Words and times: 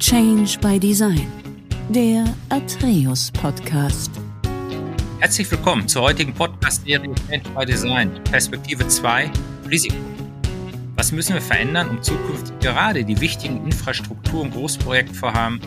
Change 0.00 0.58
by 0.62 0.80
Design, 0.80 1.30
der 1.90 2.24
Atreus 2.48 3.30
Podcast. 3.32 4.10
Herzlich 5.18 5.50
willkommen 5.50 5.86
zur 5.88 6.00
heutigen 6.00 6.32
Podcast-Serie 6.32 7.14
Change 7.28 7.50
by 7.50 7.66
Design, 7.66 8.24
Perspektive 8.24 8.88
2, 8.88 9.30
Risiko. 9.68 9.96
Was 10.96 11.12
müssen 11.12 11.34
wir 11.34 11.42
verändern, 11.42 11.90
um 11.90 12.02
zukünftig 12.02 12.58
gerade 12.60 13.04
die 13.04 13.20
wichtigen 13.20 13.62
Infrastruktur- 13.66 14.40
und 14.40 14.52
Großprojektvorhaben 14.52 15.60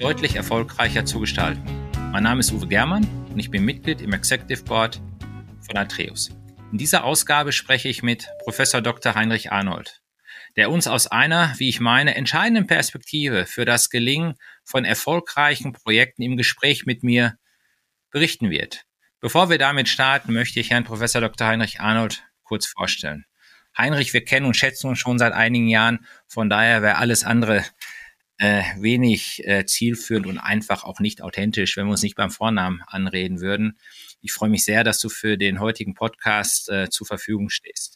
deutlich 0.00 0.34
erfolgreicher 0.34 1.04
zu 1.04 1.20
gestalten? 1.20 1.62
Mein 2.10 2.24
Name 2.24 2.40
ist 2.40 2.50
Uwe 2.52 2.66
Germann 2.66 3.06
und 3.30 3.38
ich 3.38 3.52
bin 3.52 3.64
Mitglied 3.64 4.00
im 4.00 4.12
Executive 4.12 4.64
Board 4.64 5.00
von 5.60 5.76
Atreus. 5.76 6.30
In 6.72 6.78
dieser 6.78 7.04
Ausgabe 7.04 7.52
spreche 7.52 7.88
ich 7.88 8.02
mit 8.02 8.26
Professor 8.42 8.82
Dr. 8.82 9.14
Heinrich 9.14 9.52
Arnold 9.52 10.02
der 10.56 10.70
uns 10.70 10.86
aus 10.86 11.06
einer, 11.06 11.54
wie 11.58 11.68
ich 11.68 11.80
meine, 11.80 12.14
entscheidenden 12.14 12.66
Perspektive 12.66 13.46
für 13.46 13.64
das 13.64 13.90
Gelingen 13.90 14.34
von 14.64 14.84
erfolgreichen 14.84 15.72
Projekten 15.72 16.22
im 16.22 16.36
Gespräch 16.36 16.86
mit 16.86 17.02
mir 17.02 17.38
berichten 18.10 18.50
wird. 18.50 18.84
Bevor 19.20 19.50
wir 19.50 19.58
damit 19.58 19.88
starten, 19.88 20.32
möchte 20.32 20.60
ich 20.60 20.70
Herrn 20.70 20.84
Professor 20.84 21.20
Dr. 21.20 21.46
Heinrich 21.46 21.80
Arnold 21.80 22.24
kurz 22.42 22.66
vorstellen. 22.66 23.26
Heinrich, 23.76 24.14
wir 24.14 24.24
kennen 24.24 24.46
und 24.46 24.56
schätzen 24.56 24.88
uns 24.88 24.98
schon 24.98 25.18
seit 25.18 25.34
einigen 25.34 25.68
Jahren, 25.68 26.06
von 26.26 26.48
daher 26.48 26.80
wäre 26.80 26.96
alles 26.96 27.24
andere 27.24 27.64
äh, 28.38 28.62
wenig 28.78 29.46
äh, 29.46 29.66
zielführend 29.66 30.26
und 30.26 30.38
einfach 30.38 30.84
auch 30.84 31.00
nicht 31.00 31.22
authentisch, 31.22 31.76
wenn 31.76 31.86
wir 31.86 31.92
uns 31.92 32.02
nicht 32.02 32.16
beim 32.16 32.30
Vornamen 32.30 32.82
anreden 32.86 33.40
würden. 33.40 33.78
Ich 34.20 34.32
freue 34.32 34.50
mich 34.50 34.64
sehr, 34.64 34.84
dass 34.84 34.98
du 35.00 35.08
für 35.08 35.36
den 35.36 35.60
heutigen 35.60 35.94
Podcast 35.94 36.68
äh, 36.68 36.88
zur 36.90 37.06
Verfügung 37.06 37.48
stehst. 37.50 37.95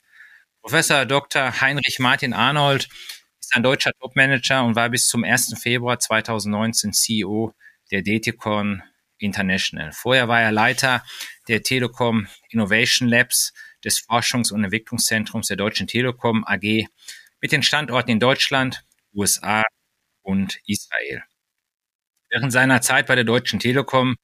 Professor 0.63 1.07
Dr. 1.07 1.63
Heinrich 1.63 1.99
Martin 2.01 2.35
Arnold 2.35 2.89
ist 3.41 3.57
ein 3.57 3.63
deutscher 3.63 3.93
Topmanager 3.99 4.63
und 4.63 4.77
war 4.77 4.91
bis 4.91 5.09
zum 5.09 5.25
1. 5.25 5.59
Februar 5.59 5.99
2019 5.99 6.93
CEO 6.93 7.55
der 7.91 8.03
DTCon 8.03 8.83
International. 9.17 9.93
Vorher 9.93 10.29
war 10.29 10.43
er 10.43 10.53
Leiter 10.53 11.03
der 11.49 11.63
Telekom 11.63 12.29
Innovation 12.51 13.09
Labs 13.09 13.55
des 13.83 14.01
Forschungs- 14.01 14.53
und 14.53 14.63
Entwicklungszentrums 14.63 15.49
der 15.49 15.57
Deutschen 15.57 15.87
Telekom 15.87 16.45
AG 16.45 16.87
mit 17.41 17.53
den 17.53 17.63
Standorten 17.63 18.11
in 18.11 18.21
Deutschland, 18.21 18.85
USA 19.15 19.63
und 20.21 20.61
Israel. 20.67 21.25
Während 22.29 22.53
seiner 22.53 22.83
Zeit 22.83 23.07
bei 23.07 23.15
der 23.15 23.25
Deutschen 23.25 23.61
Telekom 23.61 24.17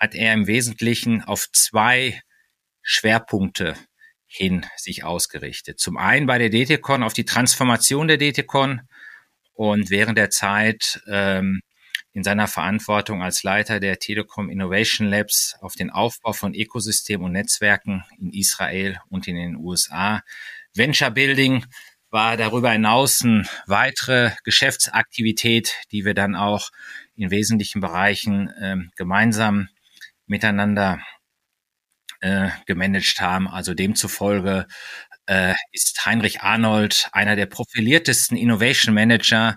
hat 0.00 0.14
er 0.14 0.32
im 0.32 0.46
Wesentlichen 0.46 1.22
auf 1.22 1.46
zwei 1.52 2.22
Schwerpunkte 2.80 3.76
hin 4.28 4.66
sich 4.76 5.04
ausgerichtet. 5.04 5.80
Zum 5.80 5.96
einen 5.96 6.26
bei 6.26 6.38
der 6.38 6.50
DTCon 6.50 7.02
auf 7.02 7.14
die 7.14 7.24
Transformation 7.24 8.06
der 8.06 8.18
DTCon 8.18 8.82
und 9.54 9.90
während 9.90 10.18
der 10.18 10.30
Zeit 10.30 11.00
ähm, 11.08 11.60
in 12.12 12.22
seiner 12.22 12.46
Verantwortung 12.46 13.22
als 13.22 13.42
Leiter 13.42 13.80
der 13.80 13.98
Telekom 13.98 14.50
Innovation 14.50 15.08
Labs 15.08 15.56
auf 15.60 15.74
den 15.74 15.90
Aufbau 15.90 16.32
von 16.32 16.54
Ökosystemen 16.54 17.24
und 17.24 17.32
Netzwerken 17.32 18.04
in 18.18 18.32
Israel 18.32 19.00
und 19.08 19.26
in 19.26 19.36
den 19.36 19.56
USA. 19.56 20.22
Venture 20.74 21.10
Building 21.10 21.64
war 22.10 22.36
darüber 22.36 22.70
hinaus 22.70 23.22
eine 23.22 23.44
weitere 23.66 24.32
Geschäftsaktivität, 24.44 25.76
die 25.92 26.04
wir 26.04 26.14
dann 26.14 26.36
auch 26.36 26.70
in 27.16 27.30
wesentlichen 27.30 27.80
Bereichen 27.80 28.52
ähm, 28.60 28.90
gemeinsam 28.96 29.68
miteinander 30.26 31.00
äh, 32.20 32.48
gemanagt 32.66 33.20
haben. 33.20 33.48
Also 33.48 33.74
demzufolge 33.74 34.66
äh, 35.26 35.54
ist 35.72 36.04
Heinrich 36.04 36.40
Arnold 36.40 37.08
einer 37.12 37.36
der 37.36 37.46
profiliertesten 37.46 38.36
Innovation 38.36 38.94
Manager 38.94 39.56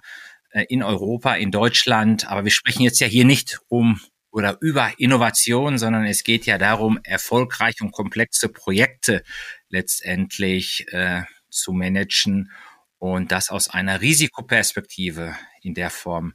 äh, 0.52 0.66
in 0.70 0.84
Europa, 0.84 1.36
in 1.36 1.52
Deutschland. 1.52 2.28
Aber 2.28 2.44
wir 2.44 2.52
sprechen 2.52 2.84
jetzt 2.84 3.00
ja 3.00 3.08
hier 3.08 3.26
nicht 3.26 3.59
um 3.68 4.00
oder 4.31 4.58
über 4.62 4.94
Innovation, 4.98 5.78
sondern 5.78 6.06
es 6.06 6.23
geht 6.23 6.45
ja 6.45 6.58
darum, 6.58 7.00
erfolgreich 7.03 7.81
und 7.81 7.91
komplexe 7.91 8.47
Projekte 8.50 9.24
letztendlich 9.69 10.88
äh, 10.94 11.24
zu 11.50 11.74
managen 11.74 12.52
und 12.97 13.31
das 13.31 13.50
aus 13.50 13.69
einer 13.69 14.00
Risikoperspektive 14.00 15.36
in 15.62 15.74
der 15.74 15.90
Form 15.90 16.34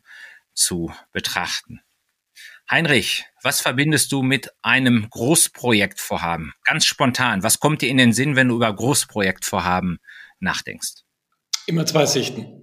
zu 0.52 0.92
betrachten. 1.12 1.80
Heinrich, 2.68 3.24
was 3.44 3.60
verbindest 3.60 4.10
du 4.10 4.22
mit 4.22 4.50
einem 4.60 5.08
Großprojektvorhaben? 5.10 6.52
Ganz 6.64 6.84
spontan, 6.84 7.44
was 7.44 7.60
kommt 7.60 7.80
dir 7.80 7.88
in 7.88 7.96
den 7.96 8.12
Sinn, 8.12 8.34
wenn 8.34 8.48
du 8.48 8.56
über 8.56 8.74
Großprojektvorhaben 8.74 10.00
nachdenkst? 10.40 11.04
Immer 11.68 11.86
zwei 11.86 12.06
Sichten. 12.06 12.62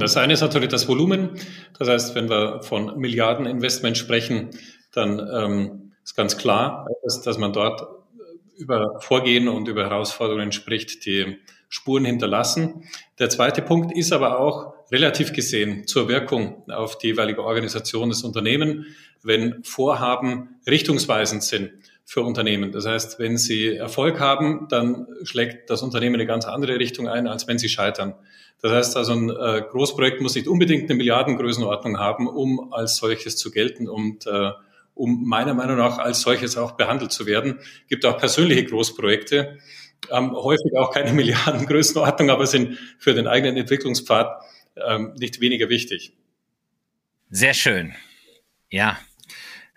Das 0.00 0.16
eine 0.16 0.32
ist 0.32 0.40
natürlich 0.40 0.70
das 0.70 0.88
Volumen. 0.88 1.38
Das 1.78 1.88
heißt, 1.88 2.14
wenn 2.14 2.28
wir 2.28 2.62
von 2.62 2.98
Milliardeninvestment 2.98 3.96
sprechen, 3.96 4.50
dann 4.92 5.18
ähm, 5.18 5.92
ist 6.02 6.16
ganz 6.16 6.38
klar, 6.38 6.86
dass, 7.04 7.22
dass 7.22 7.38
man 7.38 7.52
dort 7.52 7.86
über 8.56 9.00
Vorgehen 9.00 9.48
und 9.48 9.68
über 9.68 9.84
Herausforderungen 9.84 10.50
spricht, 10.52 11.04
die 11.04 11.38
Spuren 11.68 12.04
hinterlassen. 12.04 12.84
Der 13.18 13.28
zweite 13.28 13.62
Punkt 13.62 13.96
ist 13.96 14.12
aber 14.12 14.40
auch 14.40 14.75
relativ 14.90 15.32
gesehen 15.32 15.86
zur 15.86 16.08
Wirkung 16.08 16.68
auf 16.70 16.98
die 16.98 17.08
jeweilige 17.08 17.42
Organisation 17.44 18.08
des 18.08 18.22
Unternehmens, 18.22 18.86
wenn 19.22 19.62
Vorhaben 19.64 20.60
richtungsweisend 20.66 21.42
sind 21.42 21.72
für 22.04 22.20
Unternehmen. 22.20 22.70
Das 22.70 22.86
heißt, 22.86 23.18
wenn 23.18 23.36
sie 23.36 23.74
Erfolg 23.74 24.20
haben, 24.20 24.68
dann 24.68 25.08
schlägt 25.24 25.70
das 25.70 25.82
Unternehmen 25.82 26.14
eine 26.14 26.26
ganz 26.26 26.44
andere 26.44 26.78
Richtung 26.78 27.08
ein, 27.08 27.26
als 27.26 27.48
wenn 27.48 27.58
sie 27.58 27.68
scheitern. 27.68 28.14
Das 28.62 28.72
heißt 28.72 28.96
also, 28.96 29.12
ein 29.12 29.30
äh, 29.30 29.62
Großprojekt 29.68 30.20
muss 30.20 30.36
nicht 30.36 30.46
unbedingt 30.46 30.88
eine 30.88 30.96
Milliardengrößenordnung 30.96 31.98
haben, 31.98 32.28
um 32.28 32.72
als 32.72 32.96
solches 32.96 33.36
zu 33.36 33.50
gelten 33.50 33.88
und 33.88 34.26
äh, 34.26 34.52
um 34.94 35.24
meiner 35.26 35.52
Meinung 35.52 35.76
nach 35.76 35.98
als 35.98 36.22
solches 36.22 36.56
auch 36.56 36.72
behandelt 36.72 37.12
zu 37.12 37.26
werden. 37.26 37.58
Es 37.58 37.88
gibt 37.88 38.06
auch 38.06 38.16
persönliche 38.16 38.64
Großprojekte, 38.64 39.58
ähm, 40.10 40.32
häufig 40.32 40.76
auch 40.78 40.92
keine 40.92 41.12
Milliardengrößenordnung, 41.14 42.30
aber 42.30 42.46
sind 42.46 42.78
für 42.98 43.14
den 43.14 43.26
eigenen 43.26 43.56
Entwicklungspfad 43.56 44.42
ähm, 44.84 45.14
nicht 45.18 45.40
weniger 45.40 45.68
wichtig. 45.68 46.12
Sehr 47.30 47.54
schön. 47.54 47.94
Ja. 48.70 48.98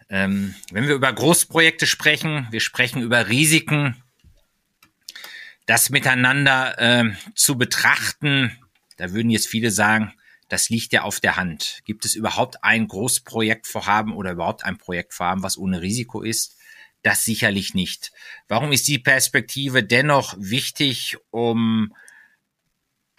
Ähm, 0.10 0.56
wenn 0.72 0.88
wir 0.88 0.96
über 0.96 1.12
Großprojekte 1.12 1.86
sprechen, 1.86 2.48
wir 2.52 2.60
sprechen 2.60 3.02
über 3.02 3.30
Risiken, 3.30 4.02
das 5.66 5.90
miteinander 5.90 6.80
äh, 6.80 7.12
zu 7.36 7.58
betrachten, 7.58 8.58
da 8.98 9.14
würden 9.14 9.30
jetzt 9.30 9.48
viele 9.48 9.72
sagen, 9.72 10.14
das 10.50 10.70
liegt 10.70 10.94
ja 10.94 11.04
auf 11.04 11.20
der 11.20 11.38
Hand. 11.38 11.82
Gibt 11.86 12.06
es 12.06 12.16
überhaupt 12.16 12.64
ein 12.64 12.88
Großprojektvorhaben 12.88 14.14
oder 14.14 14.32
überhaupt 14.32 14.66
ein 14.66 14.78
Projektvorhaben, 14.78 15.44
was 15.44 15.58
ohne 15.58 15.82
Risiko 15.82 16.24
ist? 16.24 16.58
Das 17.04 17.24
sicherlich 17.24 17.76
nicht. 17.76 18.12
Warum 18.48 18.72
ist 18.72 18.88
die 18.88 19.00
Perspektive 19.00 19.84
dennoch 19.84 20.36
wichtig, 20.38 21.18
um 21.30 21.94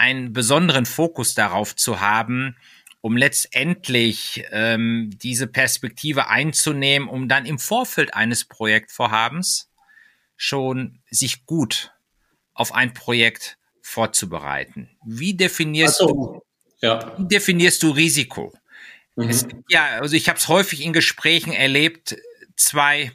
einen 0.00 0.32
besonderen 0.32 0.86
Fokus 0.86 1.34
darauf 1.34 1.76
zu 1.76 2.00
haben, 2.00 2.56
um 3.02 3.18
letztendlich 3.18 4.44
ähm, 4.50 5.10
diese 5.14 5.46
Perspektive 5.46 6.28
einzunehmen, 6.28 7.08
um 7.08 7.28
dann 7.28 7.44
im 7.44 7.58
Vorfeld 7.58 8.14
eines 8.14 8.46
Projektvorhabens 8.46 9.70
schon 10.36 11.00
sich 11.10 11.44
gut 11.44 11.92
auf 12.54 12.74
ein 12.74 12.94
Projekt 12.94 13.58
vorzubereiten. 13.82 14.88
Wie 15.04 15.34
definierst 15.34 15.98
so, 15.98 16.06
du 16.06 16.42
ja. 16.80 17.14
wie 17.18 17.28
definierst 17.28 17.82
du 17.82 17.90
Risiko? 17.90 18.54
Mhm. 19.16 19.28
Es, 19.28 19.46
ja, 19.68 20.00
also 20.00 20.16
ich 20.16 20.30
habe 20.30 20.38
es 20.38 20.48
häufig 20.48 20.82
in 20.82 20.94
Gesprächen 20.94 21.52
erlebt, 21.52 22.16
zwei 22.56 23.12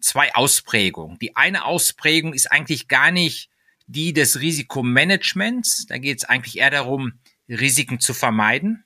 zwei 0.00 0.34
Ausprägungen. 0.34 1.18
Die 1.18 1.36
eine 1.36 1.64
Ausprägung 1.64 2.34
ist 2.34 2.50
eigentlich 2.50 2.88
gar 2.88 3.12
nicht 3.12 3.48
die 3.86 4.12
des 4.12 4.40
Risikomanagements. 4.40 5.86
Da 5.86 5.98
geht 5.98 6.18
es 6.18 6.24
eigentlich 6.24 6.58
eher 6.58 6.70
darum, 6.70 7.20
Risiken 7.48 8.00
zu 8.00 8.14
vermeiden 8.14 8.84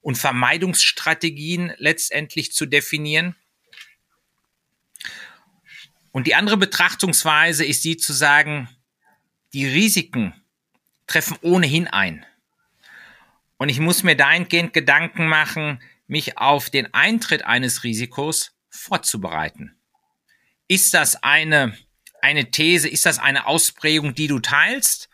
und 0.00 0.16
Vermeidungsstrategien 0.16 1.72
letztendlich 1.78 2.52
zu 2.52 2.66
definieren. 2.66 3.34
Und 6.12 6.26
die 6.26 6.34
andere 6.34 6.56
Betrachtungsweise 6.56 7.64
ist 7.64 7.84
die 7.84 7.96
zu 7.96 8.12
sagen, 8.12 8.68
die 9.52 9.66
Risiken 9.66 10.34
treffen 11.06 11.36
ohnehin 11.40 11.86
ein. 11.88 12.24
Und 13.56 13.68
ich 13.68 13.80
muss 13.80 14.02
mir 14.02 14.16
dahingehend 14.16 14.72
Gedanken 14.72 15.26
machen, 15.26 15.82
mich 16.06 16.38
auf 16.38 16.70
den 16.70 16.92
Eintritt 16.94 17.44
eines 17.44 17.84
Risikos 17.84 18.52
vorzubereiten. 18.70 19.76
Ist 20.68 20.94
das 20.94 21.22
eine, 21.22 21.76
eine 22.20 22.50
These, 22.50 22.88
ist 22.88 23.06
das 23.06 23.18
eine 23.18 23.46
Ausprägung, 23.46 24.14
die 24.14 24.26
du 24.26 24.38
teilst? 24.38 25.08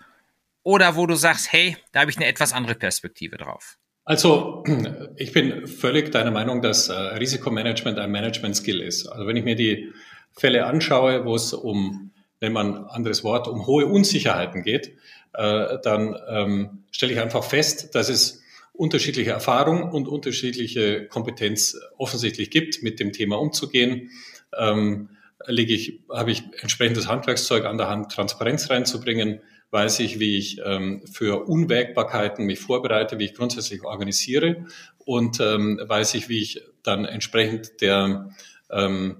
Oder 0.63 0.97
wo 0.97 1.07
du 1.07 1.15
sagst, 1.15 1.53
hey, 1.53 1.77
da 1.93 2.01
habe 2.01 2.11
ich 2.11 2.17
eine 2.17 2.27
etwas 2.27 2.53
andere 2.53 2.75
Perspektive 2.75 3.37
drauf? 3.37 3.77
Also, 4.05 4.65
ich 5.17 5.33
bin 5.33 5.67
völlig 5.67 6.11
deiner 6.11 6.31
Meinung, 6.31 6.63
dass 6.63 6.89
äh, 6.89 6.93
Risikomanagement 6.93 7.99
ein 7.99 8.11
Management-Skill 8.11 8.81
ist. 8.81 9.07
Also, 9.07 9.27
wenn 9.27 9.37
ich 9.37 9.45
mir 9.45 9.57
die 9.57 9.93
Fälle 10.33 10.67
anschaue, 10.67 11.25
wo 11.25 11.35
es 11.35 11.53
um, 11.53 12.13
wenn 12.41 12.53
man 12.53 12.85
anderes 12.87 13.25
Wort, 13.25 13.49
um 13.49 13.67
hohe 13.67 13.87
Unsicherheiten 13.87 14.63
geht, 14.63 14.97
äh, 15.35 15.79
dann 15.83 16.17
ähm, 16.29 16.85
stelle 16.91 17.13
ich 17.13 17.21
einfach 17.21 17.45
fest, 17.45 17.95
dass 17.95 18.09
es 18.09 18.43
unterschiedliche 18.73 19.31
Erfahrung 19.31 19.91
und 19.91 20.09
unterschiedliche 20.09 21.07
Kompetenz 21.07 21.79
offensichtlich 21.97 22.51
gibt, 22.51 22.83
mit 22.83 22.99
dem 23.01 23.13
Thema 23.13 23.39
umzugehen. 23.39 24.11
Ähm, 24.59 25.11
lege 25.47 25.75
ich, 25.75 26.01
habe 26.11 26.31
ich 26.31 26.43
entsprechendes 26.61 27.09
Handwerkszeug 27.09 27.65
an 27.65 27.79
der 27.79 27.89
Hand, 27.89 28.13
Transparenz 28.13 28.71
reinzubringen, 28.71 29.41
weiß 29.71 30.01
ich, 30.01 30.21
wie 30.21 30.37
ich 30.39 30.61
ähm, 30.65 31.03
für 31.11 31.49
Unwägbarkeiten 31.49 32.47
mich 32.47 32.61
vorbereite, 32.61 33.19
wie 33.19 33.25
ich 33.25 33.35
grundsätzlich 33.35 33.83
organisiere 33.83 34.67
und 34.99 35.41
ähm, 35.41 35.81
weiß 35.85 36.15
ich, 36.15 36.29
wie 36.29 36.41
ich 36.41 36.63
dann 36.83 37.05
entsprechend 37.05 37.81
der 37.81 38.31
ähm, 38.71 39.17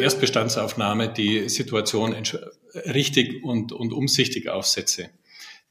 Erstbestandsaufnahme 0.00 1.08
die 1.08 1.48
Situation 1.48 2.14
richtig 2.74 3.42
und, 3.42 3.72
und 3.72 3.92
umsichtig 3.92 4.48
aufsetze. 4.48 5.10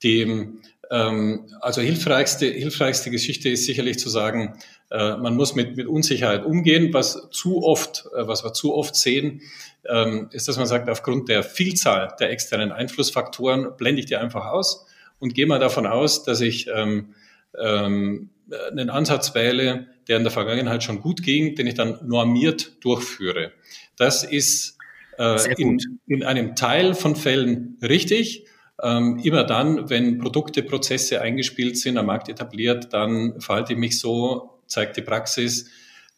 Die 0.03 0.59
also 0.95 1.81
hilfreichste, 1.81 2.47
hilfreichste 2.47 3.11
Geschichte 3.11 3.49
ist 3.49 3.65
sicherlich 3.65 3.97
zu 3.97 4.09
sagen, 4.09 4.57
äh, 4.89 5.15
man 5.15 5.35
muss 5.35 5.55
mit, 5.55 5.77
mit 5.77 5.87
Unsicherheit 5.87 6.43
umgehen. 6.43 6.93
Was 6.93 7.29
zu 7.31 7.63
oft, 7.63 8.05
äh, 8.13 8.27
was 8.27 8.43
wir 8.43 8.53
zu 8.53 8.75
oft 8.75 8.95
sehen, 8.95 9.41
ähm, 9.89 10.27
ist, 10.31 10.47
dass 10.47 10.57
man 10.57 10.67
sagt, 10.67 10.89
aufgrund 10.89 11.29
der 11.29 11.43
Vielzahl 11.43 12.13
der 12.19 12.29
externen 12.29 12.73
Einflussfaktoren 12.73 13.77
blende 13.77 14.01
ich 14.01 14.07
die 14.07 14.17
einfach 14.17 14.47
aus 14.47 14.85
und 15.19 15.33
gehe 15.33 15.45
mal 15.47 15.59
davon 15.59 15.87
aus, 15.87 16.23
dass 16.23 16.41
ich 16.41 16.67
ähm, 16.67 17.15
ähm, 17.57 18.29
einen 18.69 18.89
Ansatz 18.89 19.33
wähle, 19.33 19.87
der 20.09 20.17
in 20.17 20.23
der 20.23 20.31
Vergangenheit 20.31 20.83
schon 20.83 20.99
gut 20.99 21.23
ging, 21.23 21.55
den 21.55 21.67
ich 21.67 21.75
dann 21.75 21.99
normiert 22.03 22.73
durchführe. 22.81 23.53
Das 23.95 24.25
ist 24.25 24.77
äh, 25.17 25.53
in, 25.57 25.77
in 26.07 26.23
einem 26.23 26.55
Teil 26.55 26.95
von 26.95 27.15
Fällen 27.15 27.77
richtig. 27.81 28.45
Ähm, 28.83 29.19
immer 29.19 29.43
dann, 29.43 29.89
wenn 29.89 30.17
Produkte, 30.17 30.63
Prozesse 30.63 31.21
eingespielt 31.21 31.77
sind, 31.77 31.97
am 31.97 32.07
Markt 32.07 32.29
etabliert, 32.29 32.91
dann 32.93 33.39
verhalte 33.39 33.73
ich 33.73 33.79
mich 33.79 33.99
so, 33.99 34.61
zeigt 34.67 34.97
die 34.97 35.01
Praxis. 35.01 35.69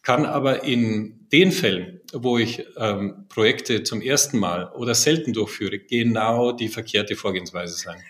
Kann 0.02 0.26
aber 0.26 0.64
in 0.64 1.28
den 1.32 1.50
Fällen, 1.50 2.00
wo 2.12 2.38
ich 2.38 2.64
ähm, 2.76 3.26
Projekte 3.28 3.82
zum 3.82 4.02
ersten 4.02 4.38
Mal 4.38 4.70
oder 4.72 4.94
selten 4.94 5.32
durchführe, 5.32 5.78
genau 5.78 6.52
die 6.52 6.68
verkehrte 6.68 7.16
Vorgehensweise 7.16 7.74
sein. 7.74 8.02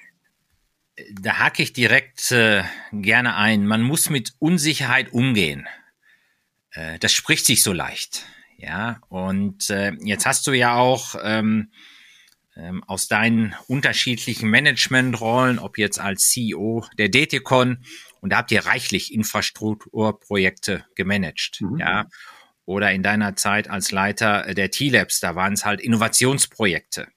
Da 1.20 1.38
hake 1.38 1.62
ich 1.62 1.72
direkt 1.72 2.30
äh, 2.30 2.62
gerne 2.92 3.36
ein. 3.36 3.66
Man 3.66 3.82
muss 3.82 4.10
mit 4.10 4.34
Unsicherheit 4.38 5.12
umgehen. 5.12 5.66
Äh, 6.70 6.98
das 6.98 7.12
spricht 7.12 7.46
sich 7.46 7.62
so 7.62 7.72
leicht. 7.72 8.26
Ja, 8.58 9.00
und 9.08 9.68
äh, 9.70 9.92
jetzt 10.04 10.26
hast 10.26 10.46
du 10.46 10.52
ja 10.52 10.76
auch 10.76 11.16
ähm, 11.22 11.70
ähm, 12.56 12.84
aus 12.84 13.08
deinen 13.08 13.54
unterschiedlichen 13.66 14.48
Managementrollen, 14.48 15.58
ob 15.58 15.78
jetzt 15.78 15.98
als 15.98 16.28
CEO 16.28 16.86
der 16.98 17.08
DTCon, 17.08 17.78
und 18.20 18.30
da 18.30 18.38
habt 18.38 18.52
ihr 18.52 18.64
reichlich 18.64 19.12
Infrastrukturprojekte 19.12 20.84
gemanagt, 20.94 21.60
mhm. 21.60 21.78
ja, 21.78 22.06
oder 22.64 22.92
in 22.92 23.02
deiner 23.02 23.36
Zeit 23.36 23.68
als 23.68 23.90
Leiter 23.90 24.54
der 24.54 24.70
T-Labs, 24.70 25.20
da 25.20 25.34
waren 25.34 25.52
es 25.52 25.64
halt 25.64 25.80
Innovationsprojekte. 25.80 27.08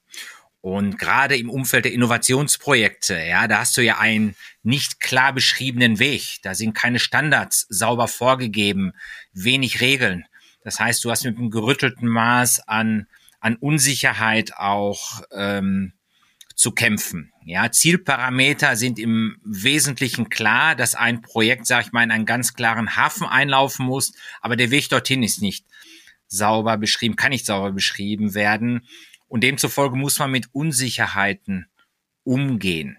Und 0.60 0.98
gerade 0.98 1.36
im 1.36 1.50
Umfeld 1.50 1.84
der 1.84 1.92
Innovationsprojekte, 1.92 3.18
ja, 3.18 3.46
da 3.46 3.60
hast 3.60 3.76
du 3.76 3.82
ja 3.82 3.98
einen 3.98 4.34
nicht 4.62 5.00
klar 5.00 5.32
beschriebenen 5.32 5.98
Weg. 5.98 6.38
Da 6.42 6.54
sind 6.54 6.74
keine 6.74 6.98
Standards 6.98 7.66
sauber 7.70 8.08
vorgegeben, 8.08 8.92
wenig 9.32 9.80
Regeln. 9.80 10.26
Das 10.62 10.80
heißt, 10.80 11.04
du 11.04 11.10
hast 11.10 11.24
mit 11.24 11.38
einem 11.38 11.50
gerüttelten 11.50 12.08
Maß 12.08 12.68
an 12.68 13.06
an 13.40 13.56
Unsicherheit 13.56 14.52
auch 14.56 15.22
ähm, 15.32 15.92
zu 16.54 16.72
kämpfen. 16.72 17.32
Ja, 17.44 17.70
Zielparameter 17.70 18.76
sind 18.76 18.98
im 18.98 19.38
Wesentlichen 19.44 20.28
klar, 20.28 20.74
dass 20.74 20.94
ein 20.94 21.22
Projekt, 21.22 21.66
sag 21.66 21.86
ich 21.86 21.92
mal, 21.92 22.02
in 22.02 22.10
einen 22.10 22.26
ganz 22.26 22.54
klaren 22.54 22.96
Hafen 22.96 23.26
einlaufen 23.26 23.86
muss, 23.86 24.12
aber 24.40 24.56
der 24.56 24.70
Weg 24.70 24.88
dorthin 24.88 25.22
ist 25.22 25.40
nicht 25.40 25.64
sauber 26.26 26.76
beschrieben, 26.76 27.16
kann 27.16 27.30
nicht 27.30 27.46
sauber 27.46 27.72
beschrieben 27.72 28.34
werden. 28.34 28.86
Und 29.28 29.44
demzufolge 29.44 29.96
muss 29.96 30.18
man 30.18 30.30
mit 30.30 30.48
Unsicherheiten 30.52 31.66
umgehen. 32.24 32.98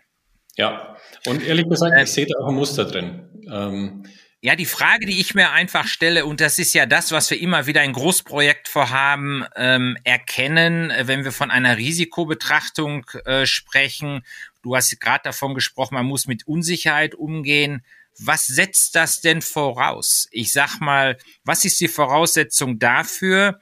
Ja, 0.55 0.97
und 1.25 1.43
ehrlich 1.43 1.67
gesagt, 1.67 1.95
ich 2.01 2.09
sehe 2.09 2.25
da 2.25 2.39
auch 2.39 2.49
ein 2.49 2.55
Muster 2.55 2.85
drin. 2.85 3.29
Ähm, 3.51 4.03
ja, 4.41 4.55
die 4.55 4.65
Frage, 4.65 5.05
die 5.05 5.19
ich 5.19 5.35
mir 5.35 5.51
einfach 5.51 5.85
stelle, 5.85 6.25
und 6.25 6.39
das 6.39 6.59
ist 6.59 6.73
ja 6.73 6.85
das, 6.85 7.11
was 7.11 7.29
wir 7.29 7.41
immer 7.41 7.65
wieder 7.65 7.83
in 7.83 7.91
Großprojektvorhaben 7.91 9.45
ähm, 9.57 9.97
erkennen, 10.05 10.91
äh, 10.91 11.07
wenn 11.07 11.25
wir 11.25 11.33
von 11.33 11.51
einer 11.51 11.77
Risikobetrachtung 11.77 13.05
äh, 13.25 13.45
sprechen. 13.45 14.23
Du 14.61 14.77
hast 14.77 14.97
gerade 15.01 15.23
davon 15.23 15.55
gesprochen, 15.55 15.95
man 15.95 16.05
muss 16.05 16.25
mit 16.25 16.47
Unsicherheit 16.47 17.15
umgehen. 17.15 17.83
Was 18.17 18.47
setzt 18.47 18.95
das 18.95 19.19
denn 19.19 19.41
voraus? 19.41 20.27
Ich 20.31 20.53
sag 20.53 20.79
mal, 20.79 21.17
was 21.43 21.65
ist 21.65 21.81
die 21.81 21.87
Voraussetzung 21.89 22.79
dafür, 22.79 23.59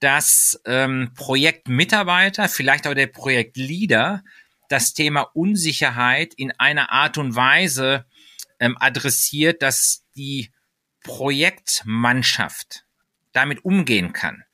dass 0.00 0.60
ähm, 0.64 1.12
Projektmitarbeiter, 1.14 2.48
vielleicht 2.48 2.86
auch 2.86 2.94
der 2.94 3.06
Projektleader, 3.06 4.22
das 4.68 4.94
Thema 4.94 5.22
Unsicherheit 5.34 6.34
in 6.34 6.52
einer 6.52 6.90
Art 6.90 7.18
und 7.18 7.36
Weise 7.36 8.06
ähm, 8.60 8.76
adressiert, 8.80 9.62
dass 9.62 10.04
die 10.16 10.50
Projektmannschaft 11.02 12.84
damit 13.32 13.64
umgehen 13.64 14.12
kann. 14.12 14.44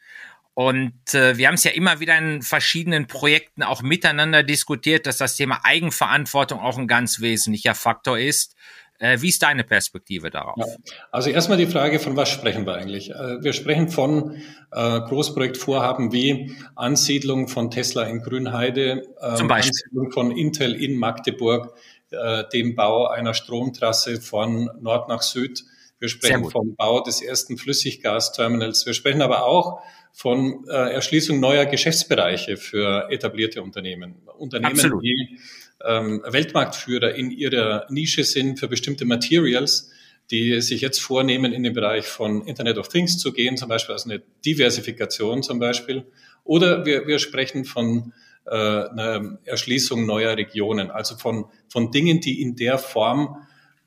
Und 0.55 1.15
äh, 1.15 1.39
wir 1.39 1.49
haben 1.49 1.55
es 1.55 1.65
ja 1.65 1.71
immer 1.71 2.01
wieder 2.01 2.19
in 2.19 2.43
verschiedenen 2.43 3.07
Projekten 3.07 3.63
auch 3.63 3.81
miteinander 3.81 4.43
diskutiert, 4.43 5.07
dass 5.07 5.17
das 5.17 5.35
Thema 5.37 5.61
Eigenverantwortung 5.65 6.61
auch 6.61 6.77
ein 6.77 6.89
ganz 6.89 7.21
wesentlicher 7.21 7.75
Faktor 7.75 8.19
ist. 8.19 8.55
Äh, 8.99 9.23
wie 9.23 9.31
ist 9.31 9.43
deine 9.43 9.65
Perspektive 9.65 10.31
darauf? 10.31 10.57
Ja, 10.59 10.67
also 11.11 11.31
erstmal 11.31 11.57
die 11.57 11.67
Frage, 11.67 11.99
von 11.99 12.17
was 12.17 12.29
sprechen 12.29 12.67
wir 12.67 12.75
eigentlich? 12.75 13.11
Äh, 13.11 13.43
wir 13.43 13.55
sprechen 13.55 13.89
von 13.89 14.37
äh, 14.71 15.01
Großprojektvorhaben 15.01 16.13
wie 16.13 16.55
Ansiedlung 16.77 17.49
von 17.49 17.71
Tesla 17.71 18.05
in 18.05 18.21
Grünheide, 18.21 19.03
äh, 19.21 19.35
Zum 19.37 19.49
Beispiel. 19.49 19.71
Ansiedlung 19.71 20.13
von 20.13 20.31
Intel 20.31 20.75
in 20.75 20.99
Magdeburg, 20.99 21.75
äh, 22.13 22.45
dem 22.53 22.75
Bau 22.75 23.07
einer 23.07 23.35
Stromtrasse 23.35 24.21
von 24.21 24.71
Nord 24.81 25.09
nach 25.09 25.23
Süd. 25.23 25.65
Wir 25.99 26.09
sprechen 26.09 26.51
vom 26.51 26.75
Bau 26.75 27.01
des 27.01 27.23
ersten 27.23 27.57
Flüssiggasterminals. 27.57 28.87
Wir 28.87 28.95
sprechen 28.95 29.23
aber 29.23 29.47
auch 29.47 29.81
von 30.13 30.65
äh, 30.69 30.93
Erschließung 30.93 31.41
neuer 31.41 31.65
Geschäftsbereiche 31.67 32.57
für 32.57 33.09
etablierte 33.11 33.63
Unternehmen. 33.63 34.17
Unternehmen, 34.37 34.73
Absolut. 34.73 35.03
die 35.03 35.39
ähm, 35.85 36.23
Weltmarktführer 36.27 37.15
in 37.15 37.31
ihrer 37.31 37.87
Nische 37.89 38.25
sind 38.25 38.59
für 38.59 38.69
bestimmte 38.69 39.05
Materials, 39.05 39.91
die 40.31 40.61
sich 40.61 40.81
jetzt 40.81 41.01
vornehmen, 41.01 41.53
in 41.53 41.63
den 41.63 41.73
Bereich 41.73 42.07
von 42.07 42.47
Internet 42.47 42.79
of 42.79 42.89
Things 42.89 43.19
zu 43.19 43.33
gehen, 43.33 43.57
zum 43.57 43.69
Beispiel 43.69 43.93
als 43.93 44.05
eine 44.05 44.23
Diversifikation 44.45 45.43
zum 45.43 45.59
Beispiel. 45.59 46.05
Oder 46.45 46.85
wir, 46.85 47.07
wir 47.07 47.19
sprechen 47.19 47.65
von 47.65 48.13
äh, 48.47 48.55
eine 48.55 49.39
Erschließung 49.45 50.07
neuer 50.07 50.37
Regionen, 50.37 50.91
also 50.91 51.17
von, 51.17 51.47
von 51.69 51.91
Dingen, 51.91 52.21
die 52.21 52.43
in 52.43 52.57
der 52.57 52.79
Form 52.79 53.37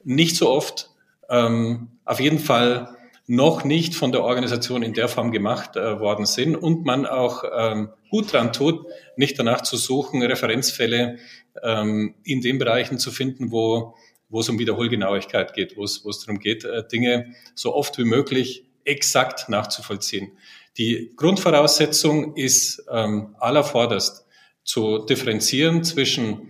nicht 0.03 0.35
so 0.35 0.49
oft, 0.49 0.89
ähm, 1.29 1.89
auf 2.05 2.19
jeden 2.19 2.39
Fall 2.39 2.95
noch 3.27 3.63
nicht 3.63 3.95
von 3.95 4.11
der 4.11 4.23
Organisation 4.23 4.83
in 4.83 4.93
der 4.93 5.07
Form 5.07 5.31
gemacht 5.31 5.75
äh, 5.75 5.99
worden 5.99 6.25
sind 6.25 6.55
und 6.55 6.85
man 6.85 7.05
auch 7.05 7.43
ähm, 7.57 7.89
gut 8.11 8.31
dran 8.31 8.53
tut, 8.53 8.85
nicht 9.17 9.39
danach 9.39 9.61
zu 9.61 9.77
suchen, 9.77 10.21
Referenzfälle 10.21 11.17
ähm, 11.63 12.15
in 12.23 12.41
den 12.41 12.59
Bereichen 12.59 12.99
zu 12.99 13.11
finden, 13.11 13.51
wo, 13.51 13.95
wo 14.29 14.41
es 14.41 14.49
um 14.49 14.59
Wiederholgenauigkeit 14.59 15.53
geht, 15.53 15.75
wo 15.75 15.83
es, 15.83 16.05
wo 16.05 16.11
es 16.11 16.19
darum 16.19 16.39
geht, 16.39 16.65
äh, 16.65 16.87
Dinge 16.87 17.33
so 17.55 17.73
oft 17.73 17.97
wie 17.97 18.03
möglich 18.03 18.65
exakt 18.83 19.49
nachzuvollziehen. 19.49 20.37
Die 20.77 21.13
Grundvoraussetzung 21.15 22.35
ist 22.35 22.85
ähm, 22.91 23.35
allervorderst 23.39 24.24
zu 24.65 25.05
differenzieren 25.05 25.83
zwischen, 25.83 26.49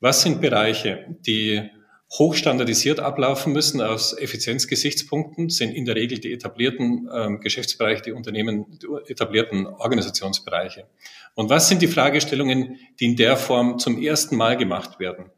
was 0.00 0.22
sind 0.22 0.42
Bereiche, 0.42 1.06
die 1.26 1.70
hochstandardisiert 2.18 3.00
ablaufen 3.00 3.54
müssen 3.54 3.80
aus 3.80 4.16
Effizienzgesichtspunkten, 4.18 5.48
sind 5.48 5.70
in 5.70 5.86
der 5.86 5.94
Regel 5.94 6.18
die 6.18 6.32
etablierten 6.32 7.08
ähm, 7.10 7.40
Geschäftsbereiche, 7.40 8.02
die 8.02 8.12
Unternehmen, 8.12 8.78
die 8.78 9.10
etablierten 9.10 9.66
Organisationsbereiche. 9.66 10.86
Und 11.34 11.48
was 11.48 11.68
sind 11.68 11.80
die 11.80 11.86
Fragestellungen, 11.86 12.78
die 13.00 13.06
in 13.06 13.16
der 13.16 13.38
Form 13.38 13.78
zum 13.78 14.02
ersten 14.02 14.36
Mal 14.36 14.58
gemacht 14.58 15.00
werden? 15.00 15.30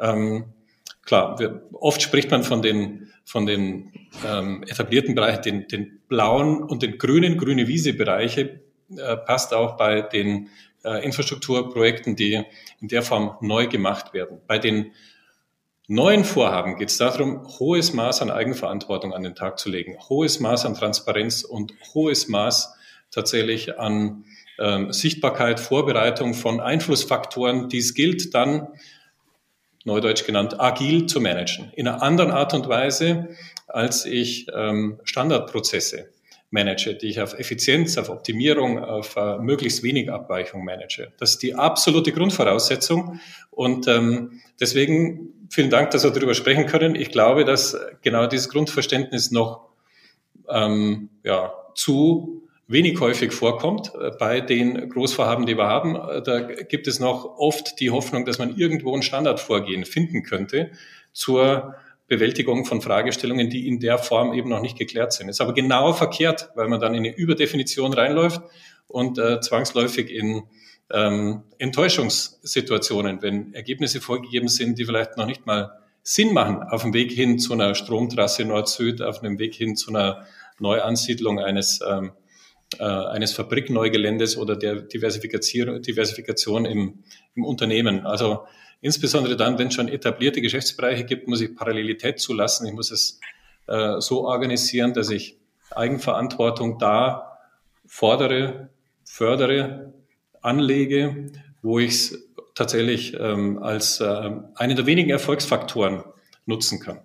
Ähm, 0.00 0.46
klar, 1.04 1.38
wir, 1.38 1.62
oft 1.72 2.02
spricht 2.02 2.32
man 2.32 2.42
von 2.42 2.62
den, 2.62 3.12
von 3.24 3.46
den 3.46 3.92
ähm, 4.26 4.64
etablierten 4.64 5.14
Bereichen, 5.14 5.42
den, 5.42 5.68
den 5.68 6.00
blauen 6.08 6.64
und 6.64 6.82
den 6.82 6.98
grünen, 6.98 7.38
grüne 7.38 7.68
Wiese-Bereiche, 7.68 8.60
äh, 8.96 9.16
passt 9.18 9.54
auch 9.54 9.76
bei 9.76 10.00
den 10.02 10.48
äh, 10.84 11.04
Infrastrukturprojekten, 11.04 12.16
die 12.16 12.42
in 12.80 12.88
der 12.88 13.02
Form 13.02 13.36
neu 13.40 13.66
gemacht 13.66 14.14
werden. 14.14 14.40
Bei 14.46 14.58
den 14.58 14.92
neuen 15.86 16.24
Vorhaben 16.24 16.76
geht 16.76 16.90
es 16.90 16.98
darum, 16.98 17.46
hohes 17.58 17.92
Maß 17.92 18.22
an 18.22 18.30
Eigenverantwortung 18.30 19.12
an 19.12 19.22
den 19.22 19.34
Tag 19.34 19.58
zu 19.58 19.70
legen, 19.70 19.96
hohes 20.08 20.40
Maß 20.40 20.66
an 20.66 20.74
Transparenz 20.74 21.42
und 21.42 21.72
hohes 21.94 22.28
Maß 22.28 22.74
tatsächlich 23.10 23.78
an 23.78 24.24
ähm, 24.58 24.92
Sichtbarkeit, 24.92 25.60
Vorbereitung 25.60 26.34
von 26.34 26.60
Einflussfaktoren, 26.60 27.68
die 27.68 27.78
es 27.78 27.94
gilt, 27.94 28.34
dann 28.34 28.68
neudeutsch 29.84 30.26
genannt, 30.26 30.60
agil 30.60 31.06
zu 31.06 31.20
managen. 31.20 31.72
In 31.74 31.88
einer 31.88 32.02
anderen 32.02 32.30
Art 32.30 32.52
und 32.52 32.68
Weise, 32.68 33.30
als 33.66 34.04
ich 34.04 34.46
ähm, 34.54 35.00
Standardprozesse 35.04 36.10
manage, 36.50 36.94
die 36.94 37.08
ich 37.08 37.20
auf 37.20 37.38
Effizienz, 37.38 37.98
auf 37.98 38.08
Optimierung, 38.08 38.78
auf 38.78 39.16
uh, 39.16 39.38
möglichst 39.40 39.82
wenig 39.82 40.10
Abweichung 40.10 40.64
manage. 40.64 41.12
Das 41.18 41.32
ist 41.32 41.42
die 41.42 41.54
absolute 41.54 42.12
Grundvoraussetzung. 42.12 43.20
Und 43.50 43.86
ähm, 43.86 44.40
deswegen 44.58 45.48
vielen 45.50 45.70
Dank, 45.70 45.90
dass 45.90 46.04
wir 46.04 46.10
darüber 46.10 46.34
sprechen 46.34 46.66
können. 46.66 46.94
Ich 46.94 47.10
glaube, 47.10 47.44
dass 47.44 47.76
genau 48.02 48.26
dieses 48.26 48.48
Grundverständnis 48.48 49.30
noch 49.30 49.68
ähm, 50.48 51.10
ja, 51.22 51.52
zu 51.74 52.42
wenig 52.66 53.00
häufig 53.00 53.32
vorkommt 53.32 53.92
äh, 53.94 54.10
bei 54.18 54.40
den 54.40 54.88
Großvorhaben, 54.88 55.46
die 55.46 55.56
wir 55.56 55.66
haben. 55.66 55.96
Äh, 55.96 56.22
da 56.22 56.40
gibt 56.40 56.86
es 56.86 57.00
noch 57.00 57.38
oft 57.38 57.80
die 57.80 57.90
Hoffnung, 57.90 58.24
dass 58.24 58.38
man 58.38 58.56
irgendwo 58.56 58.94
ein 58.94 59.02
Standardvorgehen 59.02 59.84
finden 59.84 60.22
könnte 60.22 60.70
zur 61.12 61.74
Bewältigung 62.08 62.64
von 62.64 62.80
Fragestellungen, 62.80 63.50
die 63.50 63.68
in 63.68 63.80
der 63.80 63.98
Form 63.98 64.32
eben 64.32 64.48
noch 64.48 64.60
nicht 64.60 64.78
geklärt 64.78 65.12
sind. 65.12 65.28
Ist 65.28 65.40
aber 65.40 65.52
genau 65.52 65.92
verkehrt, 65.92 66.50
weil 66.54 66.68
man 66.68 66.80
dann 66.80 66.94
in 66.94 67.04
eine 67.04 67.14
Überdefinition 67.14 67.92
reinläuft 67.92 68.40
und 68.86 69.18
äh, 69.18 69.40
zwangsläufig 69.40 70.10
in 70.10 70.44
ähm, 70.90 71.42
Enttäuschungssituationen, 71.58 73.20
wenn 73.20 73.52
Ergebnisse 73.52 74.00
vorgegeben 74.00 74.48
sind, 74.48 74.78
die 74.78 74.86
vielleicht 74.86 75.18
noch 75.18 75.26
nicht 75.26 75.46
mal 75.46 75.78
Sinn 76.02 76.32
machen 76.32 76.62
auf 76.62 76.82
dem 76.82 76.94
Weg 76.94 77.12
hin 77.12 77.38
zu 77.38 77.52
einer 77.52 77.74
Stromtrasse 77.74 78.46
Nord-Süd, 78.46 79.02
auf 79.02 79.20
dem 79.20 79.38
Weg 79.38 79.54
hin 79.54 79.76
zu 79.76 79.90
einer 79.90 80.24
Neuansiedlung 80.58 81.38
eines 81.38 81.80
ähm, 81.86 82.12
äh, 82.78 82.84
eines 82.84 83.32
Fabrikneugeländes 83.32 84.36
oder 84.36 84.54
der 84.54 84.76
Diversifikation, 84.76 85.80
Diversifikation 85.80 86.66
im, 86.66 87.02
im 87.34 87.44
Unternehmen. 87.44 88.04
Also 88.04 88.44
insbesondere 88.80 89.36
dann, 89.36 89.58
wenn 89.58 89.68
es 89.68 89.74
schon 89.74 89.88
etablierte 89.88 90.40
Geschäftsbereiche 90.40 91.04
gibt, 91.04 91.28
muss 91.28 91.40
ich 91.40 91.54
Parallelität 91.54 92.20
zulassen. 92.20 92.66
Ich 92.66 92.72
muss 92.72 92.90
es 92.90 93.20
äh, 93.66 94.00
so 94.00 94.26
organisieren, 94.26 94.94
dass 94.94 95.10
ich 95.10 95.38
Eigenverantwortung 95.70 96.78
da 96.78 97.38
fordere, 97.86 98.70
fördere, 99.04 99.92
anlege, 100.40 101.32
wo 101.62 101.78
ich 101.78 101.90
es 101.90 102.28
tatsächlich 102.54 103.14
ähm, 103.18 103.62
als 103.62 104.00
äh, 104.00 104.30
einen 104.54 104.76
der 104.76 104.86
wenigen 104.86 105.10
Erfolgsfaktoren 105.10 106.04
nutzen 106.46 106.80
kann. 106.80 107.00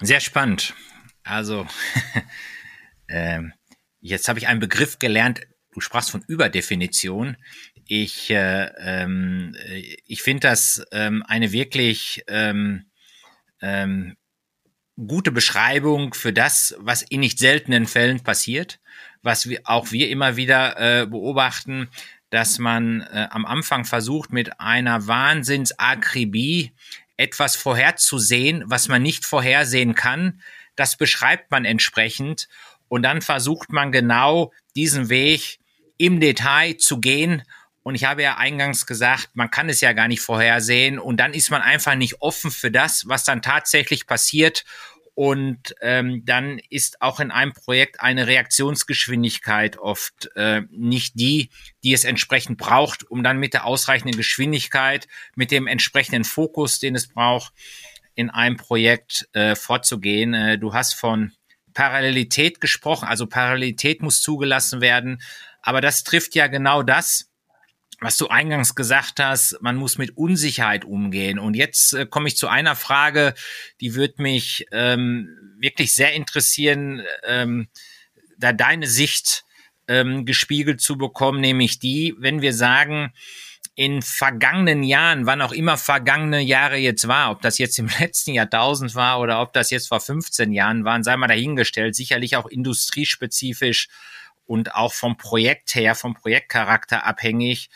Sehr 0.00 0.20
spannend. 0.20 0.74
Also 1.22 1.66
ähm, 3.08 3.52
jetzt 4.00 4.28
habe 4.28 4.38
ich 4.38 4.46
einen 4.46 4.60
Begriff 4.60 4.98
gelernt. 4.98 5.40
Du 5.76 5.82
sprachst 5.82 6.10
von 6.10 6.24
Überdefinition. 6.26 7.36
Ich, 7.86 8.30
äh, 8.30 8.70
ähm, 8.78 9.54
ich 10.06 10.22
finde 10.22 10.48
das 10.48 10.82
ähm, 10.90 11.22
eine 11.28 11.52
wirklich 11.52 12.24
ähm, 12.28 12.86
ähm, 13.60 14.16
gute 14.96 15.32
Beschreibung 15.32 16.14
für 16.14 16.32
das, 16.32 16.74
was 16.78 17.02
in 17.02 17.20
nicht 17.20 17.38
seltenen 17.38 17.86
Fällen 17.86 18.22
passiert, 18.22 18.80
was 19.20 19.50
wir, 19.50 19.60
auch 19.64 19.92
wir 19.92 20.08
immer 20.08 20.36
wieder 20.36 21.02
äh, 21.02 21.06
beobachten, 21.06 21.90
dass 22.30 22.58
man 22.58 23.02
äh, 23.02 23.28
am 23.30 23.44
Anfang 23.44 23.84
versucht, 23.84 24.32
mit 24.32 24.58
einer 24.58 25.06
Wahnsinnsakribie 25.06 26.72
etwas 27.18 27.54
vorherzusehen, 27.54 28.64
was 28.64 28.88
man 28.88 29.02
nicht 29.02 29.26
vorhersehen 29.26 29.94
kann. 29.94 30.40
Das 30.74 30.96
beschreibt 30.96 31.50
man 31.50 31.66
entsprechend 31.66 32.48
und 32.88 33.02
dann 33.02 33.20
versucht 33.20 33.72
man 33.72 33.92
genau 33.92 34.54
diesen 34.74 35.10
Weg 35.10 35.58
im 35.98 36.20
Detail 36.20 36.76
zu 36.76 37.00
gehen. 37.00 37.42
Und 37.82 37.94
ich 37.94 38.04
habe 38.04 38.22
ja 38.22 38.36
eingangs 38.36 38.86
gesagt, 38.86 39.30
man 39.34 39.50
kann 39.50 39.68
es 39.68 39.80
ja 39.80 39.92
gar 39.92 40.08
nicht 40.08 40.20
vorhersehen. 40.20 40.98
Und 40.98 41.18
dann 41.18 41.34
ist 41.34 41.50
man 41.50 41.62
einfach 41.62 41.94
nicht 41.94 42.20
offen 42.20 42.50
für 42.50 42.70
das, 42.70 43.06
was 43.06 43.24
dann 43.24 43.42
tatsächlich 43.42 44.06
passiert. 44.06 44.64
Und 45.14 45.74
ähm, 45.80 46.24
dann 46.26 46.60
ist 46.68 47.00
auch 47.00 47.20
in 47.20 47.30
einem 47.30 47.54
Projekt 47.54 48.00
eine 48.00 48.26
Reaktionsgeschwindigkeit 48.26 49.78
oft 49.78 50.28
äh, 50.36 50.62
nicht 50.70 51.18
die, 51.18 51.48
die 51.82 51.94
es 51.94 52.04
entsprechend 52.04 52.58
braucht, 52.58 53.10
um 53.10 53.22
dann 53.22 53.38
mit 53.38 53.54
der 53.54 53.64
ausreichenden 53.64 54.16
Geschwindigkeit, 54.16 55.08
mit 55.34 55.50
dem 55.50 55.68
entsprechenden 55.68 56.24
Fokus, 56.24 56.80
den 56.80 56.94
es 56.94 57.08
braucht, 57.08 57.54
in 58.14 58.28
einem 58.28 58.58
Projekt 58.58 59.26
äh, 59.32 59.54
vorzugehen. 59.54 60.34
Äh, 60.34 60.58
du 60.58 60.74
hast 60.74 60.92
von 60.92 61.32
Parallelität 61.72 62.60
gesprochen. 62.60 63.06
Also 63.06 63.26
Parallelität 63.26 64.02
muss 64.02 64.20
zugelassen 64.20 64.80
werden. 64.80 65.22
Aber 65.66 65.80
das 65.80 66.04
trifft 66.04 66.36
ja 66.36 66.46
genau 66.46 66.84
das, 66.84 67.28
was 68.00 68.16
du 68.16 68.28
eingangs 68.28 68.76
gesagt 68.76 69.18
hast, 69.18 69.58
man 69.60 69.74
muss 69.74 69.98
mit 69.98 70.16
Unsicherheit 70.16 70.84
umgehen. 70.84 71.40
Und 71.40 71.54
jetzt 71.54 71.92
äh, 71.92 72.06
komme 72.06 72.28
ich 72.28 72.36
zu 72.36 72.46
einer 72.46 72.76
Frage, 72.76 73.34
die 73.80 73.96
wird 73.96 74.20
mich 74.20 74.66
ähm, 74.70 75.28
wirklich 75.58 75.92
sehr 75.92 76.12
interessieren, 76.12 77.02
ähm, 77.24 77.66
da 78.38 78.52
deine 78.52 78.86
Sicht 78.86 79.44
ähm, 79.88 80.24
gespiegelt 80.24 80.80
zu 80.80 80.96
bekommen, 80.96 81.40
nämlich 81.40 81.80
die, 81.80 82.14
wenn 82.18 82.42
wir 82.42 82.52
sagen, 82.52 83.12
in 83.74 84.02
vergangenen 84.02 84.84
Jahren, 84.84 85.26
wann 85.26 85.42
auch 85.42 85.52
immer 85.52 85.76
vergangene 85.76 86.40
Jahre 86.40 86.76
jetzt 86.76 87.08
war, 87.08 87.32
ob 87.32 87.42
das 87.42 87.58
jetzt 87.58 87.76
im 87.80 87.88
letzten 87.98 88.34
Jahrtausend 88.34 88.94
war 88.94 89.18
oder 89.18 89.42
ob 89.42 89.52
das 89.52 89.70
jetzt 89.70 89.88
vor 89.88 90.00
15 90.00 90.52
Jahren 90.52 90.84
waren, 90.84 91.02
sei 91.02 91.16
mal 91.16 91.26
dahingestellt, 91.26 91.96
sicherlich 91.96 92.36
auch 92.36 92.46
industriespezifisch 92.46 93.88
und 94.46 94.74
auch 94.74 94.92
vom 94.92 95.16
Projekt 95.16 95.74
her, 95.74 95.94
vom 95.94 96.14
Projektcharakter 96.14 97.04
abhängig. 97.04 97.68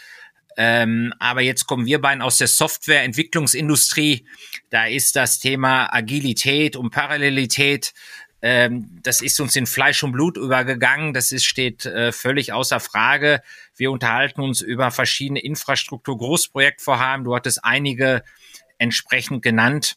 Ähm, 0.57 1.15
aber 1.19 1.41
jetzt 1.43 1.67
kommen 1.67 1.87
wir 1.87 2.01
beiden 2.01 2.23
aus 2.23 2.39
der 2.39 2.49
Softwareentwicklungsindustrie. 2.49 4.27
Da 4.69 4.87
ist 4.87 5.17
das 5.17 5.39
Thema 5.39 5.93
Agilität 5.95 6.77
und 6.77 6.91
Parallelität 6.91 7.93
ähm, 8.43 8.99
das 9.03 9.21
ist 9.21 9.39
uns 9.41 9.55
in 9.57 9.67
Fleisch 9.67 10.03
und 10.03 10.13
Blut 10.13 10.37
übergegangen. 10.37 11.13
Das 11.13 11.33
ist, 11.33 11.45
steht 11.45 11.85
äh, 11.85 12.13
völlig 12.13 12.53
außer 12.53 12.81
Frage. 12.81 13.43
Wir 13.77 13.91
unterhalten 13.91 14.41
uns 14.41 14.63
über 14.63 14.91
verschiedene 14.91 15.41
Infrastruktur-Großprojektvorhaben. 15.41 17.25
Du 17.25 17.35
hattest 17.35 17.65
einige 17.65 18.23
entsprechend 18.79 19.43
genannt. 19.43 19.97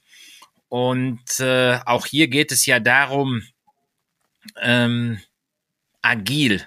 Und 0.67 1.39
äh, 1.39 1.79
auch 1.85 2.05
hier 2.05 2.27
geht 2.27 2.51
es 2.51 2.65
ja 2.65 2.79
darum, 2.79 3.43
ähm, 4.61 5.21
agil 6.03 6.61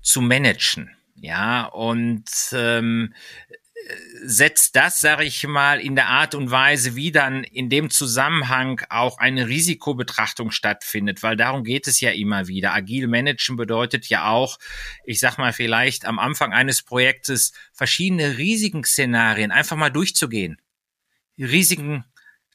zu 0.00 0.20
managen. 0.20 0.90
Ja, 1.16 1.66
und 1.66 2.24
ähm, 2.52 3.14
setzt 4.24 4.76
das, 4.76 5.00
sage 5.00 5.24
ich 5.24 5.46
mal, 5.46 5.80
in 5.80 5.96
der 5.96 6.08
Art 6.08 6.34
und 6.34 6.50
Weise, 6.50 6.94
wie 6.94 7.10
dann 7.10 7.44
in 7.44 7.68
dem 7.68 7.90
Zusammenhang 7.90 8.80
auch 8.88 9.18
eine 9.18 9.48
Risikobetrachtung 9.48 10.50
stattfindet, 10.50 11.22
weil 11.22 11.36
darum 11.36 11.64
geht 11.64 11.86
es 11.86 12.00
ja 12.00 12.10
immer 12.10 12.46
wieder. 12.46 12.72
Agil 12.72 13.08
managen 13.08 13.56
bedeutet 13.56 14.06
ja 14.06 14.28
auch, 14.28 14.58
ich 15.04 15.20
sag 15.20 15.38
mal 15.38 15.52
vielleicht 15.52 16.04
am 16.04 16.18
Anfang 16.18 16.52
eines 16.52 16.82
Projektes 16.82 17.52
verschiedene 17.72 18.38
Risikenszenarien 18.38 19.50
einfach 19.50 19.76
mal 19.76 19.90
durchzugehen. 19.90 20.60
Risiken 21.38 22.04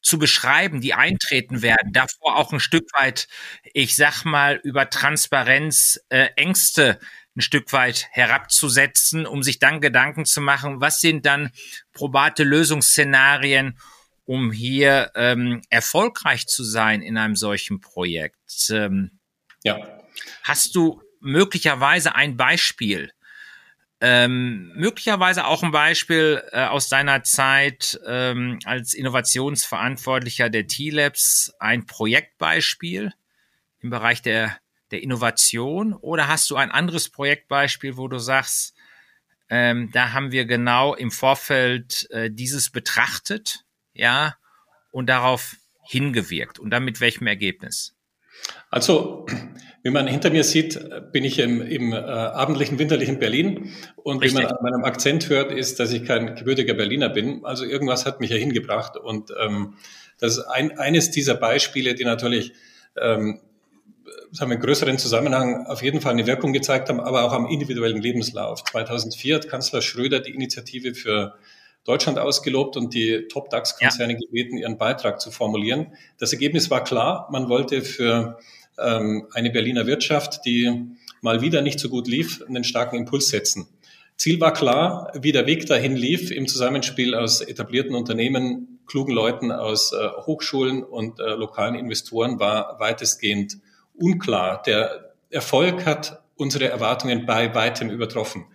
zu 0.08 0.18
beschreiben, 0.18 0.80
die 0.80 0.94
eintreten 0.94 1.62
werden, 1.62 1.92
davor 1.92 2.38
auch 2.38 2.54
ein 2.54 2.62
Stück 2.62 2.88
weit, 2.94 3.28
ich 3.74 3.98
sag 3.98 4.24
mal, 4.24 4.56
über 4.64 4.90
Transparenz, 4.90 6.00
äh, 6.08 6.30
Ängste 6.38 6.98
ein 7.36 7.42
Stück 7.42 7.74
weit 7.74 8.08
herabzusetzen, 8.12 9.26
um 9.26 9.44
sich 9.44 9.60
dann 9.60 9.82
Gedanken 9.82 10.24
zu 10.24 10.40
machen, 10.40 10.80
was 10.80 11.02
sind 11.02 11.26
dann 11.26 11.52
probate 11.92 12.46
Lösungsszenarien, 12.46 13.78
um 14.24 14.54
hier 14.54 15.12
ähm, 15.16 15.62
erfolgreich 15.70 16.48
zu 16.48 16.64
sein 16.64 17.02
in 17.02 17.18
einem 17.18 17.36
solchen 17.36 17.82
Projekt. 17.82 18.70
Ähm, 18.70 19.20
ja. 19.64 19.78
Hast 20.42 20.74
du 20.76 21.02
möglicherweise 21.20 22.16
ein 22.16 22.38
Beispiel? 22.38 23.12
Ähm, 24.00 24.72
möglicherweise 24.76 25.46
auch 25.46 25.64
ein 25.64 25.72
Beispiel 25.72 26.44
äh, 26.52 26.66
aus 26.66 26.88
deiner 26.88 27.24
Zeit 27.24 28.00
ähm, 28.06 28.60
als 28.66 28.94
Innovationsverantwortlicher 28.94 30.50
der 30.50 30.68
T-Labs, 30.68 31.54
ein 31.60 31.86
Projektbeispiel 31.88 33.14
im 33.80 33.90
Bereich 33.90 34.22
der 34.22 34.58
der 34.92 35.04
Innovation 35.04 35.94
oder 35.94 36.28
hast 36.28 36.50
du 36.50 36.56
ein 36.56 36.72
anderes 36.72 37.10
Projektbeispiel, 37.10 37.98
wo 37.98 38.08
du 38.08 38.20
sagst, 38.20 38.74
ähm, 39.50 39.90
da 39.92 40.14
haben 40.14 40.32
wir 40.32 40.46
genau 40.46 40.94
im 40.94 41.12
Vorfeld 41.12 42.10
äh, 42.12 42.30
dieses 42.32 42.70
betrachtet, 42.70 43.66
ja, 43.94 44.36
und 44.92 45.08
darauf 45.08 45.56
hingewirkt 45.84 46.60
und 46.60 46.70
dann 46.70 46.84
mit 46.84 47.00
welchem 47.00 47.28
Ergebnis? 47.28 47.96
Also, 48.70 49.26
wie 49.88 49.92
man 49.92 50.06
hinter 50.06 50.32
mir 50.32 50.44
sieht, 50.44 50.78
bin 51.14 51.24
ich 51.24 51.40
im, 51.40 51.62
im 51.62 51.94
äh, 51.94 51.96
abendlichen, 51.96 52.78
winterlichen 52.78 53.20
Berlin. 53.20 53.72
Und 53.96 54.22
Richtig. 54.22 54.42
wie 54.42 54.44
man 54.44 54.52
an 54.52 54.62
meinem 54.62 54.84
Akzent 54.84 55.30
hört, 55.30 55.54
ist, 55.54 55.80
dass 55.80 55.94
ich 55.94 56.04
kein 56.04 56.36
gebürtiger 56.36 56.74
Berliner 56.74 57.08
bin. 57.08 57.46
Also 57.46 57.64
irgendwas 57.64 58.06
hat 58.06 58.20
mich 58.20 58.30
ja 58.30 58.36
hingebracht. 58.36 58.98
Und 58.98 59.32
ähm, 59.42 59.76
das 60.20 60.40
ist 60.40 60.44
ein, 60.44 60.78
eines 60.78 61.10
dieser 61.12 61.36
Beispiele, 61.36 61.96
die 61.96 62.04
natürlich 62.04 62.52
ähm, 62.98 63.40
sagen 64.34 64.52
wir, 64.52 64.56
im 64.56 64.62
größeren 64.62 64.98
Zusammenhang 64.98 65.68
auf 65.68 65.82
jeden 65.82 66.02
Fall 66.02 66.12
eine 66.12 66.28
Wirkung 66.28 66.52
gezeigt 66.52 66.90
haben, 66.90 67.00
aber 67.00 67.24
auch 67.24 67.32
am 67.32 67.48
individuellen 67.48 68.02
Lebenslauf. 68.02 68.66
2004 68.66 69.36
hat 69.36 69.48
Kanzler 69.48 69.82
Schröder 69.82 70.20
die 70.20 70.32
Initiative 70.32 70.96
für 70.96 71.36
Deutschland 71.86 72.20
ausgelobt 72.20 72.76
und 72.76 72.94
die 72.94 73.30
Top-DAX-Konzerne 73.30 74.12
ja. 74.12 74.20
gebeten, 74.20 74.58
ihren 74.58 74.78
Beitrag 74.78 75.22
zu 75.22 75.32
formulieren. 75.32 75.94
Das 76.18 76.34
Ergebnis 76.34 76.70
war 76.70 76.84
klar. 76.84 77.30
Man 77.32 77.48
wollte 77.48 77.84
für 77.84 78.38
ähm, 78.80 79.28
eine 79.34 79.52
Berliner 79.52 79.88
Wirtschaft, 79.88 80.46
die 80.46 80.96
mal 81.22 81.42
wieder 81.42 81.62
nicht 81.62 81.80
so 81.80 81.90
gut 81.90 82.08
lief, 82.08 82.44
einen 82.48 82.64
starken 82.64 82.98
Impuls 82.98 83.30
setzen. 83.30 83.68
Ziel 84.18 84.40
war 84.40 84.54
klar, 84.54 85.12
wie 85.14 85.32
der 85.32 85.46
Weg 85.46 85.68
dahin 85.68 85.96
lief 85.96 86.32
im 86.32 86.48
Zusammenspiel 86.48 87.14
aus 87.14 87.42
etablierten 87.42 87.94
Unternehmen, 87.94 88.80
klugen 88.88 89.14
Leuten 89.14 89.52
aus 89.52 89.94
äh, 89.94 90.10
Hochschulen 90.26 90.84
und 90.84 91.20
äh, 91.20 91.36
lokalen 91.36 91.76
Investoren 91.76 92.40
war 92.40 92.80
weitestgehend 92.80 93.58
unklar. 93.94 94.64
Der 94.64 95.14
Erfolg 95.30 95.86
hat 95.86 96.24
unsere 96.36 96.68
Erwartungen 96.68 97.26
bei 97.26 97.54
weitem 97.54 97.90
übertroffen. 97.90 98.46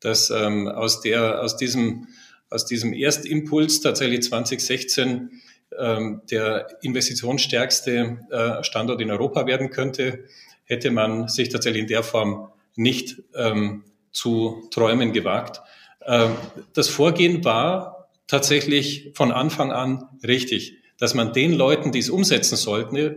Dass 0.00 0.30
ähm, 0.30 0.68
aus, 0.68 1.00
der, 1.00 1.42
aus, 1.42 1.56
diesem, 1.56 2.06
aus 2.50 2.66
diesem 2.66 2.92
Erstimpuls 2.92 3.80
tatsächlich 3.80 4.22
2016 4.22 5.08
ähm, 5.08 5.30
der 5.70 6.66
investitionsstärkste 6.82 8.18
äh, 8.30 8.64
Standort 8.64 9.00
in 9.00 9.10
Europa 9.10 9.46
werden 9.46 9.70
könnte, 9.70 10.24
hätte 10.64 10.90
man 10.90 11.28
sich 11.28 11.48
tatsächlich 11.48 11.82
in 11.82 11.88
der 11.88 12.02
Form 12.02 12.50
nicht 12.74 13.22
ähm, 13.34 13.84
zu 14.12 14.68
träumen 14.70 15.12
gewagt. 15.12 15.60
Ähm, 16.06 16.36
das 16.74 16.88
Vorgehen 16.88 17.44
war 17.44 18.08
tatsächlich 18.26 19.10
von 19.14 19.32
Anfang 19.32 19.72
an 19.72 20.04
richtig, 20.26 20.76
dass 20.98 21.14
man 21.14 21.32
den 21.32 21.52
Leuten, 21.52 21.92
die 21.92 22.00
es 22.00 22.10
umsetzen 22.10 22.56
sollten, 22.56 22.96
äh, 22.96 23.14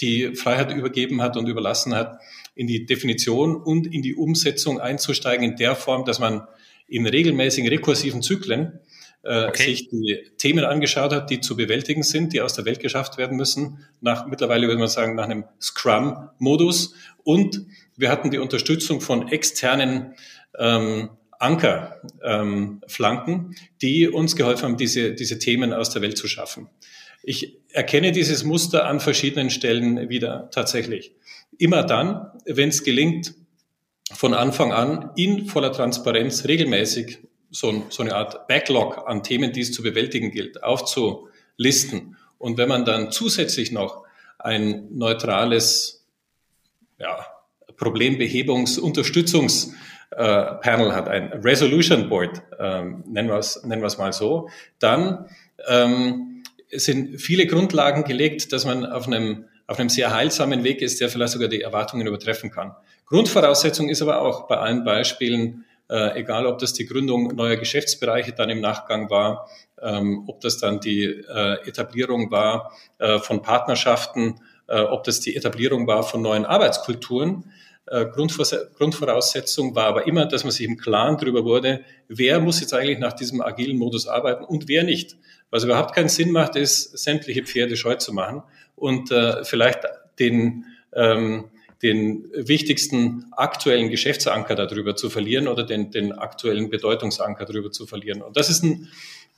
die 0.00 0.34
Freiheit 0.34 0.72
übergeben 0.72 1.20
hat 1.20 1.36
und 1.36 1.48
überlassen 1.48 1.94
hat, 1.94 2.20
in 2.54 2.66
die 2.66 2.86
Definition 2.86 3.56
und 3.56 3.92
in 3.92 4.02
die 4.02 4.14
Umsetzung 4.14 4.80
einzusteigen 4.80 5.44
in 5.44 5.56
der 5.56 5.74
Form, 5.74 6.04
dass 6.04 6.18
man 6.18 6.46
in 6.86 7.06
regelmäßigen 7.06 7.68
rekursiven 7.68 8.22
Zyklen 8.22 8.80
äh, 9.24 9.46
okay. 9.46 9.62
sich 9.64 9.88
die 9.88 10.18
Themen 10.38 10.64
angeschaut 10.64 11.12
hat, 11.12 11.30
die 11.30 11.40
zu 11.40 11.56
bewältigen 11.56 12.02
sind, 12.02 12.32
die 12.32 12.40
aus 12.40 12.54
der 12.54 12.64
Welt 12.64 12.80
geschafft 12.80 13.18
werden 13.18 13.36
müssen, 13.36 13.84
nach 14.00 14.26
mittlerweile 14.26 14.66
würde 14.66 14.78
man 14.78 14.88
sagen, 14.88 15.14
nach 15.14 15.24
einem 15.24 15.44
Scrum-Modus. 15.60 16.94
Und 17.22 17.66
wir 17.96 18.10
hatten 18.10 18.30
die 18.30 18.38
Unterstützung 18.38 19.00
von 19.00 19.28
externen 19.28 20.14
ähm, 20.58 21.10
Ankerflanken, 21.38 23.34
ähm, 23.34 23.54
die 23.80 24.08
uns 24.08 24.36
geholfen 24.36 24.64
haben, 24.64 24.76
diese, 24.76 25.12
diese 25.12 25.38
Themen 25.38 25.72
aus 25.72 25.90
der 25.90 26.02
Welt 26.02 26.16
zu 26.16 26.28
schaffen. 26.28 26.68
Ich 27.22 27.58
erkenne 27.70 28.12
dieses 28.12 28.44
Muster 28.44 28.86
an 28.86 29.00
verschiedenen 29.00 29.50
Stellen 29.50 30.08
wieder 30.08 30.50
tatsächlich. 30.50 31.14
Immer 31.58 31.84
dann, 31.84 32.30
wenn 32.46 32.68
es 32.70 32.82
gelingt, 32.82 33.34
von 34.12 34.34
Anfang 34.34 34.72
an 34.72 35.10
in 35.16 35.46
voller 35.46 35.72
Transparenz 35.72 36.44
regelmäßig 36.46 37.18
so, 37.52 37.84
so 37.90 38.02
eine 38.02 38.16
Art 38.16 38.48
Backlog 38.48 39.06
an 39.06 39.22
Themen, 39.22 39.52
die 39.52 39.60
es 39.60 39.72
zu 39.72 39.82
bewältigen 39.82 40.32
gilt, 40.32 40.64
aufzulisten. 40.64 42.16
Und 42.38 42.58
wenn 42.58 42.68
man 42.68 42.84
dann 42.84 43.12
zusätzlich 43.12 43.70
noch 43.70 44.04
ein 44.38 44.88
neutrales 44.90 46.04
ja, 46.98 47.24
Problembehebungs-, 47.76 48.80
Unterstützungs- 48.80 49.72
äh, 50.16 50.20
hat, 50.20 51.08
ein 51.08 51.32
Resolution 51.42 52.08
Board, 52.08 52.42
ähm, 52.58 53.02
nennen 53.06 53.28
wir 53.28 53.38
es 53.38 53.62
nennen 53.64 53.80
wir 53.80 53.86
es 53.86 53.96
mal 53.96 54.12
so, 54.12 54.50
dann 54.78 55.26
ähm, 55.66 56.42
sind 56.70 57.20
viele 57.20 57.46
Grundlagen 57.46 58.04
gelegt, 58.04 58.52
dass 58.52 58.64
man 58.64 58.84
auf 58.84 59.06
einem, 59.06 59.46
auf 59.66 59.78
einem 59.78 59.88
sehr 59.88 60.14
heilsamen 60.14 60.64
Weg 60.64 60.82
ist, 60.82 61.00
der 61.00 61.08
vielleicht 61.08 61.32
sogar 61.32 61.48
die 61.48 61.62
Erwartungen 61.62 62.06
übertreffen 62.06 62.50
kann. 62.50 62.74
Grundvoraussetzung 63.06 63.88
ist 63.88 64.02
aber 64.02 64.20
auch 64.20 64.46
bei 64.48 64.56
allen 64.56 64.84
Beispielen 64.84 65.64
äh, 65.92 66.18
egal 66.18 66.46
ob 66.46 66.58
das 66.58 66.72
die 66.72 66.86
Gründung 66.86 67.34
neuer 67.36 67.56
Geschäftsbereiche 67.56 68.32
dann 68.32 68.48
im 68.48 68.60
Nachgang 68.60 69.10
war, 69.10 69.46
ähm, 69.82 70.24
ob 70.26 70.40
das 70.40 70.56
dann 70.56 70.80
die 70.80 71.04
äh, 71.04 71.68
Etablierung 71.68 72.30
war 72.30 72.72
äh, 72.98 73.18
von 73.18 73.42
Partnerschaften, 73.42 74.40
äh, 74.68 74.80
ob 74.80 75.04
das 75.04 75.20
die 75.20 75.36
Etablierung 75.36 75.86
war 75.86 76.02
von 76.02 76.22
neuen 76.22 76.46
Arbeitskulturen. 76.46 77.52
Äh, 77.86 78.06
Grundvoraussetzung 78.06 79.74
war 79.74 79.84
aber 79.84 80.06
immer, 80.06 80.24
dass 80.24 80.44
man 80.44 80.52
sich 80.52 80.66
im 80.66 80.78
Klaren 80.78 81.18
darüber 81.18 81.44
wurde, 81.44 81.82
wer 82.08 82.40
muss 82.40 82.60
jetzt 82.60 82.72
eigentlich 82.72 82.98
nach 82.98 83.12
diesem 83.12 83.42
agilen 83.42 83.76
Modus 83.76 84.06
arbeiten 84.06 84.44
und 84.44 84.68
wer 84.68 84.84
nicht. 84.84 85.16
Was 85.50 85.64
überhaupt 85.64 85.94
keinen 85.94 86.08
Sinn 86.08 86.30
macht, 86.30 86.56
ist, 86.56 86.96
sämtliche 86.96 87.42
Pferde 87.42 87.76
scheu 87.76 87.96
zu 87.96 88.14
machen 88.14 88.42
und 88.76 89.10
äh, 89.10 89.44
vielleicht 89.44 89.80
den 90.18 90.64
ähm, 90.94 91.50
den 91.82 92.30
wichtigsten 92.34 93.26
aktuellen 93.32 93.90
Geschäftsanker 93.90 94.54
darüber 94.54 94.94
zu 94.94 95.10
verlieren 95.10 95.48
oder 95.48 95.64
den, 95.64 95.90
den 95.90 96.12
aktuellen 96.12 96.70
Bedeutungsanker 96.70 97.44
darüber 97.44 97.72
zu 97.72 97.86
verlieren. 97.86 98.22
Und 98.22 98.36
das 98.36 98.48
ist 98.50 98.62
ein 98.62 98.88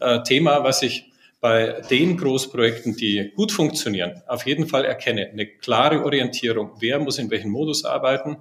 äh, 0.01 0.23
Thema, 0.23 0.63
was 0.63 0.83
ich 0.83 1.11
bei 1.41 1.83
den 1.91 2.17
Großprojekten, 2.17 2.97
die 2.97 3.33
gut 3.35 3.53
funktionieren, 3.53 4.23
auf 4.27 4.47
jeden 4.47 4.67
Fall 4.67 4.85
erkenne. 4.85 5.29
Eine 5.29 5.47
klare 5.47 6.03
Orientierung, 6.05 6.73
wer 6.81 6.99
muss 6.99 7.19
in 7.19 7.31
welchem 7.31 7.51
Modus 7.51 7.85
arbeiten, 7.85 8.39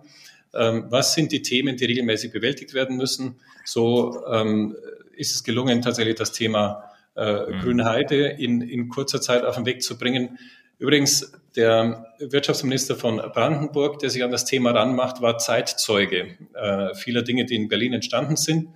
ähm, 0.53 0.85
was 0.89 1.13
sind 1.13 1.31
die 1.31 1.41
Themen, 1.41 1.75
die 1.75 1.85
regelmäßig 1.85 2.31
bewältigt 2.31 2.73
werden 2.73 2.95
müssen. 2.97 3.39
So 3.65 4.25
ähm, 4.27 4.75
ist 5.15 5.35
es 5.35 5.43
gelungen, 5.43 5.81
tatsächlich 5.81 6.15
das 6.15 6.31
Thema 6.31 6.91
äh, 7.15 7.51
mhm. 7.51 7.59
Grüne 7.59 7.85
Heide 7.85 8.25
in, 8.27 8.61
in 8.61 8.89
kurzer 8.89 9.21
Zeit 9.21 9.43
auf 9.43 9.55
den 9.55 9.65
Weg 9.65 9.81
zu 9.81 9.97
bringen. 9.97 10.37
Übrigens, 10.79 11.31
der 11.55 12.07
Wirtschaftsminister 12.19 12.95
von 12.95 13.17
Brandenburg, 13.17 13.99
der 13.99 14.09
sich 14.09 14.23
an 14.23 14.31
das 14.31 14.45
Thema 14.45 14.71
ranmacht, 14.71 15.21
war 15.21 15.37
Zeitzeuge 15.37 16.37
äh, 16.53 16.95
vieler 16.95 17.21
Dinge, 17.21 17.45
die 17.45 17.55
in 17.55 17.67
Berlin 17.67 17.93
entstanden 17.93 18.35
sind. 18.35 18.69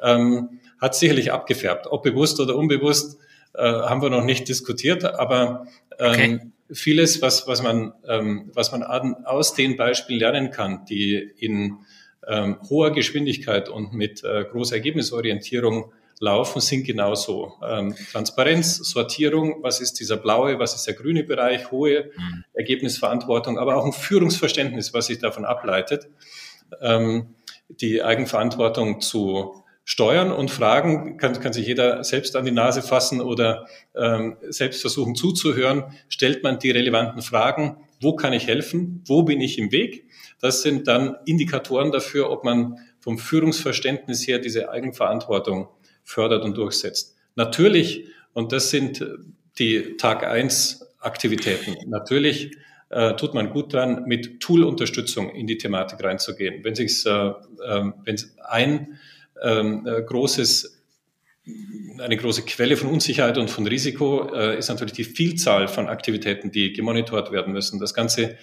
Ähm, 0.00 0.60
hat 0.80 0.94
sicherlich 0.94 1.32
abgefärbt. 1.32 1.86
Ob 1.88 2.02
bewusst 2.02 2.40
oder 2.40 2.56
unbewusst, 2.56 3.18
äh, 3.54 3.62
haben 3.62 4.00
wir 4.00 4.10
noch 4.10 4.24
nicht 4.24 4.48
diskutiert, 4.48 5.04
aber 5.04 5.66
ähm, 5.98 6.10
okay. 6.10 6.40
vieles, 6.72 7.20
was, 7.20 7.46
was, 7.46 7.62
man, 7.62 7.92
ähm, 8.08 8.50
was 8.54 8.72
man 8.72 8.82
aus 8.82 9.54
den 9.54 9.76
Beispielen 9.76 10.20
lernen 10.20 10.50
kann, 10.50 10.84
die 10.86 11.16
in 11.16 11.78
ähm, 12.26 12.58
hoher 12.68 12.92
Geschwindigkeit 12.92 13.68
und 13.68 13.92
mit 13.92 14.22
äh, 14.24 14.44
großer 14.44 14.76
Ergebnisorientierung 14.76 15.92
laufen, 16.20 16.60
sind 16.60 16.84
genauso. 16.84 17.54
Ähm, 17.66 17.96
Transparenz, 18.12 18.76
Sortierung, 18.76 19.62
was 19.62 19.80
ist 19.80 19.98
dieser 19.98 20.18
blaue, 20.18 20.58
was 20.58 20.74
ist 20.74 20.86
der 20.86 20.94
grüne 20.94 21.24
Bereich, 21.24 21.70
hohe 21.70 22.10
mhm. 22.16 22.44
Ergebnisverantwortung, 22.52 23.58
aber 23.58 23.76
auch 23.76 23.86
ein 23.86 23.92
Führungsverständnis, 23.92 24.94
was 24.94 25.06
sich 25.06 25.18
davon 25.18 25.44
ableitet, 25.44 26.08
ähm, 26.82 27.34
die 27.68 28.02
Eigenverantwortung 28.02 29.00
zu 29.00 29.64
steuern 29.84 30.30
und 30.30 30.50
fragen, 30.50 31.16
kann, 31.16 31.40
kann 31.40 31.54
sich 31.54 31.66
jeder 31.66 32.04
selbst 32.04 32.36
an 32.36 32.44
die 32.44 32.52
Nase 32.52 32.82
fassen 32.82 33.20
oder 33.22 33.66
ähm, 33.96 34.36
selbst 34.42 34.82
versuchen 34.82 35.14
zuzuhören, 35.14 35.84
stellt 36.08 36.44
man 36.44 36.58
die 36.58 36.70
relevanten 36.70 37.22
Fragen, 37.22 37.78
wo 38.00 38.14
kann 38.14 38.32
ich 38.32 38.46
helfen, 38.46 39.02
wo 39.06 39.22
bin 39.22 39.40
ich 39.40 39.58
im 39.58 39.72
Weg? 39.72 40.06
Das 40.40 40.62
sind 40.62 40.86
dann 40.86 41.16
Indikatoren 41.24 41.90
dafür, 41.90 42.30
ob 42.30 42.44
man 42.44 42.78
vom 43.00 43.18
Führungsverständnis 43.18 44.26
her 44.28 44.38
diese 44.38 44.70
Eigenverantwortung 44.70 45.68
fördert 46.10 46.44
und 46.44 46.56
durchsetzt. 46.56 47.16
Natürlich, 47.36 48.06
und 48.32 48.52
das 48.52 48.70
sind 48.70 49.04
die 49.58 49.96
Tag 49.96 50.24
eins 50.24 50.86
Aktivitäten, 50.98 51.76
natürlich 51.88 52.52
äh, 52.90 53.14
tut 53.14 53.34
man 53.34 53.50
gut 53.50 53.72
dran, 53.72 54.04
mit 54.06 54.40
Tool-Unterstützung 54.40 55.30
in 55.30 55.46
die 55.46 55.56
Thematik 55.56 56.02
reinzugehen. 56.02 56.64
Wenn 56.64 56.74
sich 56.74 57.06
äh, 57.06 57.10
äh, 57.10 57.34
wenn 58.04 58.16
ein 58.48 58.98
ähm, 59.42 59.86
äh, 59.86 60.02
großes 60.02 60.76
eine 61.98 62.16
große 62.16 62.42
Quelle 62.42 62.76
von 62.76 62.90
Unsicherheit 62.90 63.38
und 63.38 63.50
von 63.50 63.66
Risiko 63.66 64.32
äh, 64.34 64.58
ist 64.58 64.68
natürlich 64.68 64.92
die 64.92 65.04
Vielzahl 65.04 65.68
von 65.68 65.88
Aktivitäten, 65.88 66.50
die 66.50 66.72
gemonitort 66.72 67.32
werden 67.32 67.52
müssen. 67.52 67.80
Das 67.80 67.94
Ganze 67.94 68.36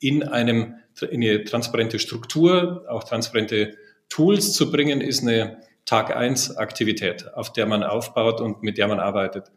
in 0.00 0.22
einem 0.22 0.76
in 1.10 1.22
eine 1.22 1.44
transparente 1.44 1.98
Struktur, 1.98 2.84
auch 2.88 3.04
transparente 3.04 3.76
Tools 4.08 4.52
zu 4.52 4.70
bringen, 4.70 5.00
ist 5.00 5.22
eine 5.22 5.58
Tag 5.84 6.16
eins 6.16 6.56
Aktivität, 6.56 7.34
auf 7.34 7.52
der 7.52 7.66
man 7.66 7.82
aufbaut 7.82 8.40
und 8.40 8.62
mit 8.62 8.78
der 8.78 8.88
man 8.88 9.00
arbeitet. 9.00 9.50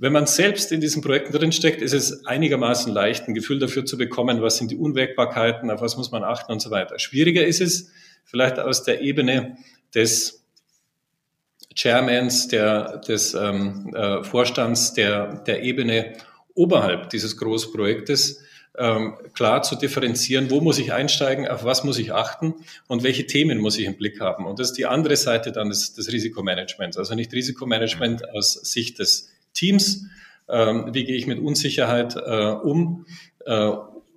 Wenn 0.00 0.12
man 0.12 0.26
selbst 0.26 0.70
in 0.70 0.80
diesen 0.80 1.02
Projekten 1.02 1.32
drinsteckt, 1.32 1.82
ist 1.82 1.92
es 1.92 2.24
einigermaßen 2.24 2.92
leicht, 2.92 3.26
ein 3.26 3.34
Gefühl 3.34 3.58
dafür 3.58 3.84
zu 3.84 3.98
bekommen, 3.98 4.40
was 4.42 4.56
sind 4.56 4.70
die 4.70 4.76
Unwägbarkeiten, 4.76 5.70
auf 5.72 5.80
was 5.80 5.96
muss 5.96 6.12
man 6.12 6.22
achten 6.22 6.52
und 6.52 6.60
so 6.60 6.70
weiter. 6.70 7.00
Schwieriger 7.00 7.44
ist 7.44 7.60
es 7.60 7.90
vielleicht 8.24 8.60
aus 8.60 8.84
der 8.84 9.00
Ebene 9.00 9.56
des 9.94 10.44
Chairmans, 11.74 12.48
der, 12.48 12.98
des 12.98 13.34
ähm, 13.34 13.92
äh, 13.94 14.22
Vorstands, 14.22 14.94
der, 14.94 15.42
der 15.42 15.62
Ebene 15.62 16.14
oberhalb 16.54 17.10
dieses 17.10 17.36
Großprojektes, 17.36 18.42
ähm, 18.78 19.16
klar 19.34 19.62
zu 19.62 19.76
differenzieren, 19.76 20.50
wo 20.50 20.60
muss 20.60 20.78
ich 20.78 20.92
einsteigen, 20.92 21.48
auf 21.48 21.64
was 21.64 21.84
muss 21.84 21.98
ich 21.98 22.12
achten 22.12 22.54
und 22.86 23.02
welche 23.02 23.26
Themen 23.26 23.58
muss 23.58 23.78
ich 23.78 23.86
im 23.86 23.96
Blick 23.96 24.20
haben. 24.20 24.46
Und 24.46 24.58
das 24.58 24.68
ist 24.68 24.78
die 24.78 24.86
andere 24.86 25.16
Seite 25.16 25.52
dann 25.52 25.68
des, 25.68 25.94
des 25.94 26.10
Risikomanagements. 26.12 26.96
Also 26.96 27.14
nicht 27.14 27.32
Risikomanagement 27.32 28.28
aus 28.30 28.54
Sicht 28.54 28.98
des 28.98 29.30
Teams, 29.52 30.06
ähm, 30.48 30.90
wie 30.92 31.04
gehe 31.04 31.16
ich 31.16 31.26
mit 31.26 31.40
Unsicherheit 31.40 32.16
äh, 32.16 32.50
um, 32.52 33.06
äh, 33.44 33.72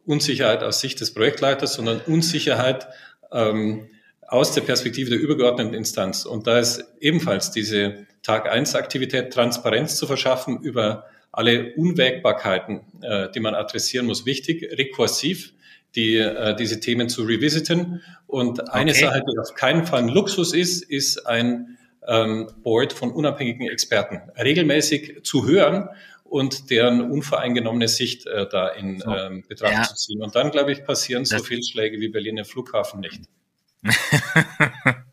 Unsicherheit 0.06 0.64
aus 0.64 0.80
Sicht 0.80 1.02
des 1.02 1.14
Projektleiters, 1.14 1.74
sondern 1.74 2.00
Unsicherheit 2.02 2.88
ähm, 3.32 3.88
aus 4.28 4.54
der 4.54 4.62
Perspektive 4.62 5.10
der 5.10 5.20
übergeordneten 5.20 5.74
Instanz. 5.74 6.26
Und 6.26 6.48
da 6.48 6.60
ist 6.60 6.86
ebenfalls 7.00 7.52
diese 7.52 8.06
Tag 8.24 8.50
1 8.50 8.76
Aktivität 8.76 9.34
Transparenz 9.34 9.98
zu 9.98 10.08
verschaffen 10.08 10.62
über 10.62 11.06
alle 11.32 11.74
Unwägbarkeiten, 11.76 12.82
äh, 13.02 13.30
die 13.32 13.40
man 13.40 13.56
adressieren 13.56 14.06
muss, 14.06 14.26
wichtig, 14.26 14.64
rekursiv 14.78 15.54
die, 15.96 16.18
äh, 16.18 16.56
diese 16.56 16.80
Themen 16.80 17.10
zu 17.10 17.24
revisiten. 17.24 18.02
Und 18.28 18.72
eine 18.74 18.92
okay. 18.92 19.02
Sache, 19.02 19.22
die 19.22 19.40
auf 19.40 19.56
keinen 19.56 19.86
Fall 19.86 20.00
ein 20.00 20.10
Luxus 20.10 20.54
ist, 20.54 20.84
ist 20.84 21.26
ein 21.28 21.78
ähm, 22.08 22.50
Board 22.64 22.94
von 22.94 23.12
unabhängigen 23.12 23.68
Experten 23.68 24.22
regelmäßig 24.38 25.24
zu 25.24 25.46
hören 25.46 25.90
und 26.24 26.70
deren 26.70 27.12
unvoreingenommene 27.12 27.88
Sicht 27.88 28.26
äh, 28.26 28.48
da 28.50 28.70
in 28.70 29.00
so. 29.00 29.12
ähm, 29.12 29.44
Betracht 29.48 29.74
ja. 29.74 29.84
zu 29.84 29.96
ziehen. 29.96 30.22
Und 30.22 30.36
dann, 30.36 30.52
glaube 30.52 30.72
ich, 30.72 30.84
passieren 30.84 31.26
so 31.26 31.38
Fehlschläge 31.40 32.00
wie 32.00 32.08
Berlin 32.08 32.38
im 32.38 32.46
Flughafen 32.46 33.02
nicht. 33.02 33.22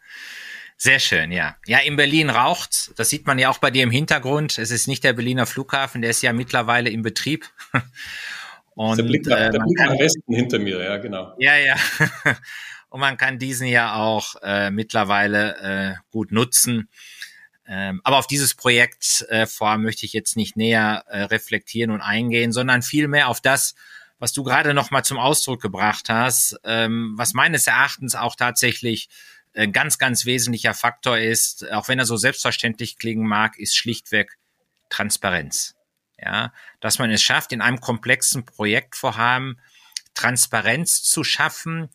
Sehr 0.80 1.00
schön, 1.00 1.32
ja. 1.32 1.56
Ja, 1.66 1.78
in 1.78 1.96
Berlin 1.96 2.30
raucht's. 2.30 2.92
Das 2.96 3.10
sieht 3.10 3.26
man 3.26 3.36
ja 3.40 3.50
auch 3.50 3.58
bei 3.58 3.72
dir 3.72 3.82
im 3.82 3.90
Hintergrund. 3.90 4.58
Es 4.58 4.70
ist 4.70 4.86
nicht 4.86 5.02
der 5.02 5.12
Berliner 5.12 5.44
Flughafen, 5.44 6.02
der 6.02 6.10
ist 6.12 6.22
ja 6.22 6.32
mittlerweile 6.32 6.88
im 6.88 7.02
Betrieb. 7.02 7.46
Und, 8.76 8.96
der 8.96 9.02
Blick 9.02 9.26
nach, 9.26 9.36
äh, 9.36 9.50
der 9.50 9.58
Blick 9.58 9.78
nach 9.78 9.98
Westen 9.98 10.32
hinter 10.32 10.60
mir, 10.60 10.80
ja, 10.80 10.98
genau. 10.98 11.34
Ja, 11.38 11.56
ja. 11.56 11.74
Und 12.90 13.00
man 13.00 13.16
kann 13.16 13.40
diesen 13.40 13.66
ja 13.66 13.96
auch 13.96 14.36
äh, 14.40 14.70
mittlerweile 14.70 15.56
äh, 15.56 15.94
gut 16.12 16.30
nutzen. 16.30 16.88
Ähm, 17.66 18.00
aber 18.04 18.18
auf 18.18 18.28
dieses 18.28 18.54
Projekt 18.54 19.26
äh, 19.30 19.46
vor 19.46 19.78
möchte 19.78 20.06
ich 20.06 20.12
jetzt 20.12 20.36
nicht 20.36 20.56
näher 20.56 21.04
äh, 21.08 21.22
reflektieren 21.22 21.90
und 21.90 22.02
eingehen, 22.02 22.52
sondern 22.52 22.82
vielmehr 22.82 23.28
auf 23.28 23.40
das, 23.40 23.74
was 24.20 24.32
du 24.32 24.44
gerade 24.44 24.74
noch 24.74 24.92
mal 24.92 25.02
zum 25.02 25.18
Ausdruck 25.18 25.60
gebracht 25.60 26.08
hast, 26.08 26.56
ähm, 26.62 27.14
was 27.16 27.34
meines 27.34 27.66
Erachtens 27.66 28.14
auch 28.14 28.36
tatsächlich 28.36 29.08
ein 29.59 29.73
ganz, 29.73 29.99
ganz 29.99 30.25
wesentlicher 30.25 30.75
Faktor 30.75 31.18
ist, 31.18 31.71
auch 31.73 31.88
wenn 31.88 31.99
er 31.99 32.07
so 32.07 32.16
selbstverständlich 32.16 32.99
klingen 32.99 33.27
mag, 33.27 33.59
ist 33.59 33.77
schlichtweg 33.77 34.38
Transparenz 34.88 35.75
ja, 36.21 36.53
dass 36.81 36.99
man 36.99 37.11
es 37.11 37.23
schafft, 37.23 37.53
in 37.53 37.61
einem 37.61 37.81
komplexen 37.81 38.44
Projektvorhaben 38.44 39.61
Transparenz 40.14 41.03
zu 41.03 41.23
schaffen, 41.23 41.88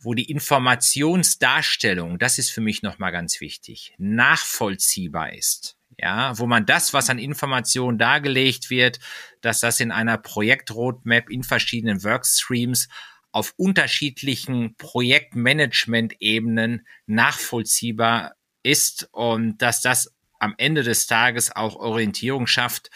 wo 0.00 0.14
die 0.14 0.30
Informationsdarstellung, 0.30 2.18
das 2.18 2.38
ist 2.38 2.50
für 2.50 2.60
mich 2.60 2.82
nochmal 2.82 3.12
ganz 3.12 3.40
wichtig, 3.40 3.94
nachvollziehbar 3.98 5.34
ist. 5.34 5.76
Ja, 5.98 6.38
wo 6.38 6.46
man 6.46 6.64
das, 6.64 6.94
was 6.94 7.10
an 7.10 7.18
Informationen 7.18 7.98
dargelegt 7.98 8.70
wird, 8.70 9.00
dass 9.42 9.60
das 9.60 9.80
in 9.80 9.92
einer 9.92 10.16
Projektroadmap 10.16 11.28
in 11.28 11.42
verschiedenen 11.42 12.02
Workstreams 12.02 12.88
auf 13.32 13.54
unterschiedlichen 13.56 14.76
Projektmanagement-Ebenen 14.76 16.86
nachvollziehbar 17.06 18.34
ist 18.62 19.08
und 19.12 19.58
dass 19.58 19.82
das 19.82 20.12
am 20.38 20.54
Ende 20.58 20.82
des 20.82 21.06
Tages 21.06 21.54
auch 21.54 21.76
Orientierung 21.76 22.46
schafft 22.46 22.90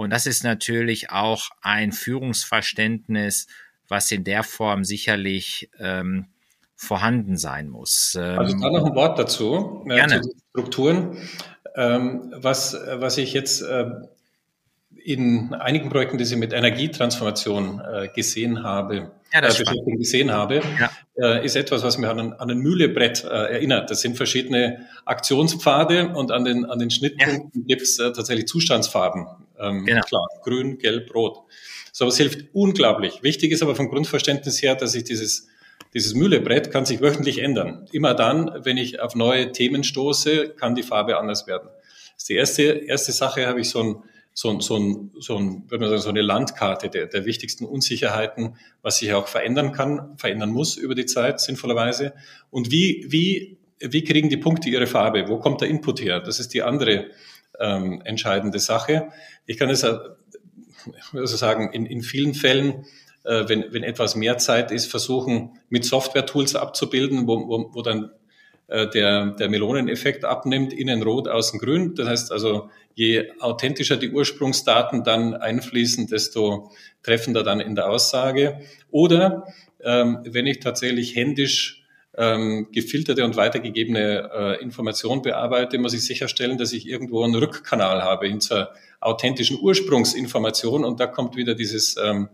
und 0.00 0.08
das 0.08 0.24
ist 0.24 0.44
natürlich 0.44 1.10
auch 1.10 1.50
ein 1.60 1.92
Führungsverständnis, 1.92 3.48
was 3.86 4.10
in 4.10 4.24
der 4.24 4.44
Form 4.44 4.82
sicherlich 4.82 5.68
ähm, 5.78 6.28
vorhanden 6.74 7.36
sein 7.36 7.68
muss. 7.68 8.16
Also 8.16 8.58
da 8.58 8.70
noch 8.70 8.86
ein 8.86 8.94
Wort 8.94 9.18
dazu, 9.18 9.84
äh, 9.84 9.96
gerne. 9.96 10.22
zu 10.22 10.30
Strukturen. 10.52 11.18
Ähm, 11.76 12.32
was, 12.34 12.72
was 12.72 13.18
ich 13.18 13.34
jetzt 13.34 13.60
äh, 13.60 13.90
in 14.96 15.54
einigen 15.54 15.88
Projekten, 15.88 16.18
die 16.18 16.24
ich 16.24 16.36
mit 16.36 16.52
Energietransformation 16.52 17.80
äh, 17.80 18.08
gesehen 18.08 18.62
habe, 18.62 19.12
ja, 19.32 19.40
das 19.40 19.60
äh, 19.60 19.64
gesehen 19.96 20.32
habe, 20.32 20.62
ja. 20.78 20.90
äh, 21.16 21.44
ist 21.44 21.56
etwas, 21.56 21.82
was 21.82 21.98
mich 21.98 22.08
an 22.08 22.18
ein, 22.18 22.32
an 22.34 22.50
ein 22.50 22.58
Mühlebrett 22.58 23.24
äh, 23.24 23.28
erinnert. 23.28 23.90
Das 23.90 24.00
sind 24.00 24.16
verschiedene 24.16 24.86
Aktionspfade 25.04 26.08
und 26.08 26.32
an 26.32 26.44
den, 26.44 26.64
an 26.64 26.78
den 26.78 26.90
Schnittpunkten 26.90 27.62
ja. 27.62 27.66
gibt 27.66 27.82
es 27.82 27.98
äh, 27.98 28.12
tatsächlich 28.12 28.46
Zustandsfarben. 28.46 29.26
Ähm, 29.58 29.86
genau. 29.86 30.02
Klar, 30.02 30.26
grün, 30.42 30.78
gelb, 30.78 31.14
rot. 31.14 31.38
So 31.92 32.06
was 32.06 32.16
hilft 32.16 32.46
unglaublich. 32.52 33.22
Wichtig 33.22 33.52
ist 33.52 33.62
aber 33.62 33.74
vom 33.74 33.88
Grundverständnis 33.88 34.62
her, 34.62 34.74
dass 34.74 34.94
ich 34.94 35.04
dieses 35.04 35.48
dieses 35.94 36.14
Mühlebrett 36.14 36.70
kann 36.70 36.86
sich 36.86 37.00
wöchentlich 37.00 37.38
ändern. 37.38 37.86
Immer 37.90 38.14
dann, 38.14 38.50
wenn 38.64 38.76
ich 38.76 39.00
auf 39.00 39.16
neue 39.16 39.50
Themen 39.50 39.82
stoße, 39.82 40.50
kann 40.50 40.74
die 40.74 40.82
Farbe 40.82 41.18
anders 41.18 41.46
werden. 41.46 41.68
Das 42.14 42.22
ist 42.22 42.28
die 42.28 42.34
erste, 42.34 42.62
erste 42.62 43.12
Sache, 43.12 43.46
habe 43.46 43.60
ich 43.60 43.70
so 43.70 43.82
ein 43.82 44.02
so, 44.32 44.60
so, 44.60 44.76
ein, 44.76 45.10
so, 45.18 45.36
ein, 45.36 45.64
würde 45.70 45.80
man 45.80 45.90
sagen, 45.90 46.02
so 46.02 46.08
eine 46.08 46.22
Landkarte 46.22 46.88
der, 46.88 47.06
der 47.06 47.24
wichtigsten 47.24 47.64
Unsicherheiten, 47.64 48.56
was 48.82 48.98
sich 48.98 49.12
auch 49.12 49.28
verändern 49.28 49.72
kann, 49.72 50.16
verändern 50.16 50.50
muss 50.50 50.76
über 50.76 50.94
die 50.94 51.06
Zeit, 51.06 51.40
sinnvollerweise. 51.40 52.14
Und 52.50 52.70
wie, 52.70 53.06
wie, 53.08 53.58
wie 53.80 54.04
kriegen 54.04 54.28
die 54.28 54.36
Punkte 54.36 54.68
ihre 54.68 54.86
Farbe? 54.86 55.28
Wo 55.28 55.38
kommt 55.38 55.60
der 55.60 55.68
Input 55.68 56.00
her? 56.00 56.20
Das 56.20 56.40
ist 56.40 56.54
die 56.54 56.62
andere 56.62 57.06
ähm, 57.58 58.00
entscheidende 58.04 58.58
Sache. 58.58 59.08
Ich 59.46 59.58
kann 59.58 59.70
es 59.70 59.84
also 59.84 61.36
sagen, 61.36 61.72
in, 61.72 61.86
in 61.86 62.02
vielen 62.02 62.34
Fällen, 62.34 62.86
äh, 63.24 63.48
wenn, 63.48 63.72
wenn 63.72 63.82
etwas 63.82 64.16
mehr 64.16 64.38
Zeit 64.38 64.70
ist, 64.70 64.86
versuchen, 64.86 65.58
mit 65.68 65.84
Software-Tools 65.84 66.54
abzubilden, 66.56 67.26
wo, 67.26 67.48
wo, 67.48 67.70
wo 67.74 67.82
dann 67.82 68.10
äh, 68.70 68.88
der, 68.88 69.32
der 69.32 69.48
Meloneneffekt 69.48 70.24
abnimmt, 70.24 70.72
innen 70.72 71.02
rot, 71.02 71.26
außen 71.26 71.58
grün. 71.58 71.96
Das 71.96 72.08
heißt 72.08 72.32
also, 72.32 72.70
je 72.94 73.32
authentischer 73.40 73.96
die 73.96 74.10
Ursprungsdaten 74.10 75.02
dann 75.02 75.34
einfließen, 75.34 76.06
desto 76.06 76.70
treffender 77.02 77.42
dann 77.42 77.58
in 77.58 77.74
der 77.74 77.90
Aussage. 77.90 78.60
Oder 78.92 79.44
ähm, 79.82 80.20
wenn 80.24 80.46
ich 80.46 80.60
tatsächlich 80.60 81.16
händisch 81.16 81.84
ähm, 82.16 82.68
gefilterte 82.70 83.24
und 83.24 83.36
weitergegebene 83.36 84.30
äh, 84.32 84.62
Information 84.62 85.22
bearbeite, 85.22 85.78
muss 85.78 85.92
ich 85.92 86.04
sicherstellen, 86.04 86.56
dass 86.56 86.72
ich 86.72 86.86
irgendwo 86.86 87.24
einen 87.24 87.34
Rückkanal 87.34 88.02
habe 88.02 88.28
hin 88.28 88.40
zur 88.40 88.70
authentischen 89.00 89.58
Ursprungsinformation. 89.60 90.84
Und 90.84 91.00
da 91.00 91.08
kommt 91.08 91.34
wieder 91.34 91.56
dieses 91.56 91.96
ähm, 91.96 92.28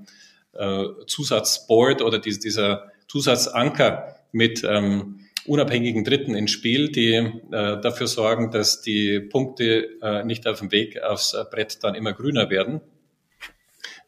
äh, 0.52 0.84
Zusatzboard 1.06 2.02
oder 2.02 2.18
die, 2.18 2.38
dieser 2.38 2.92
Zusatzanker 3.08 4.16
mit 4.32 4.62
ähm, 4.64 5.20
unabhängigen 5.48 6.04
Dritten 6.04 6.34
ins 6.34 6.50
Spiel, 6.50 6.90
die 6.90 7.14
äh, 7.14 7.30
dafür 7.50 8.06
sorgen, 8.06 8.50
dass 8.50 8.80
die 8.80 9.20
Punkte 9.20 9.88
äh, 10.02 10.24
nicht 10.24 10.46
auf 10.46 10.60
dem 10.60 10.72
Weg 10.72 11.02
aufs 11.02 11.36
Brett 11.50 11.82
dann 11.82 11.94
immer 11.94 12.12
grüner 12.12 12.50
werden. 12.50 12.80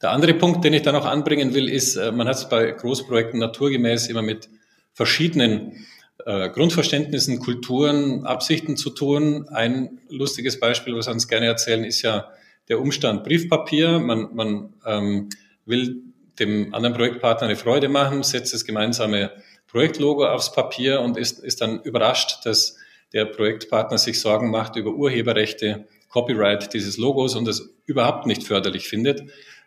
Der 0.01 0.11
andere 0.11 0.35
Punkt, 0.35 0.65
den 0.65 0.75
ich 0.75 0.83
da 0.83 0.93
noch 0.93 1.07
anbringen 1.07 1.55
will, 1.55 1.69
ist, 1.69 1.97
äh, 1.97 2.13
man 2.13 2.29
hat 2.29 2.37
es 2.37 2.49
bei 2.49 2.71
Großprojekten 2.71 3.41
naturgemäß 3.41 4.09
immer 4.09 4.23
mit 4.23 4.49
verschiedenen 4.93 5.87
äh, 6.25 6.51
Grundverständnissen, 6.51 7.41
Kulturen, 7.41 8.25
Absichten 8.25 8.77
zu 8.77 8.91
tun. 8.91 9.49
Ein 9.49 10.01
lustiges 10.09 10.61
Beispiel, 10.61 10.95
was 10.95 11.07
wir 11.07 11.13
uns 11.13 11.29
gerne 11.29 11.47
erzählen, 11.47 11.85
ist 11.85 12.03
ja 12.03 12.29
der 12.69 12.81
Umstand 12.81 13.25
Briefpapier. 13.25 13.99
Man, 13.99 14.35
man 14.35 14.75
ähm, 14.87 15.29
will 15.67 16.03
dem 16.39 16.75
anderen 16.75 16.95
Projektpartner 16.95 17.49
eine 17.49 17.57
Freude 17.57 17.89
machen, 17.89 18.23
setzt 18.23 18.55
das 18.55 18.65
gemeinsame 18.65 19.33
Projektlogo 19.69 20.27
aufs 20.27 20.53
Papier 20.53 21.01
und 21.01 21.17
ist, 21.17 21.45
ist 21.45 21.61
dann 21.61 21.81
überrascht, 21.83 22.45
dass 22.45 22.77
der 23.13 23.25
Projektpartner 23.27 23.99
sich 23.99 24.21
Sorgen 24.21 24.51
macht 24.51 24.77
über 24.77 24.91
Urheberrechte, 24.91 25.87
Copyright 26.09 26.73
dieses 26.73 26.97
Logos 26.97 27.37
und 27.37 27.47
das 27.47 27.71
überhaupt 27.87 28.27
nicht 28.27 28.45
förderlich 28.45 28.89
findet, 28.89 29.23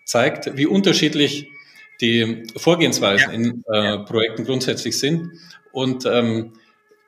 zeigt, 0.05 0.57
wie 0.57 0.65
unterschiedlich 0.65 1.47
die 2.01 2.43
Vorgehensweisen 2.57 3.31
in 3.31 3.63
äh, 3.71 3.99
Projekten 3.99 4.43
grundsätzlich 4.45 4.97
sind 4.97 5.29
und 5.71 6.05
ähm, 6.05 6.53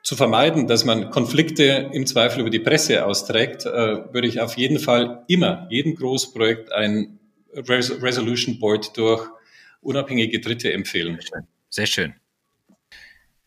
zu 0.02 0.16
vermeiden, 0.16 0.66
dass 0.68 0.84
man 0.84 1.10
Konflikte 1.10 1.90
im 1.92 2.06
Zweifel 2.06 2.40
über 2.40 2.50
die 2.50 2.60
Presse 2.60 3.04
austrägt, 3.04 3.66
äh, 3.66 4.12
würde 4.12 4.28
ich 4.28 4.40
auf 4.40 4.56
jeden 4.56 4.78
Fall 4.78 5.24
immer 5.28 5.66
jedem 5.70 5.96
Großprojekt 5.96 6.72
ein 6.72 7.18
Res 7.54 8.02
Resolution 8.02 8.58
Board 8.58 8.96
durch 8.96 9.26
unabhängige 9.80 10.40
Dritte 10.40 10.72
empfehlen. 10.72 11.18
Sehr 11.70 11.86
schön. 11.86 12.14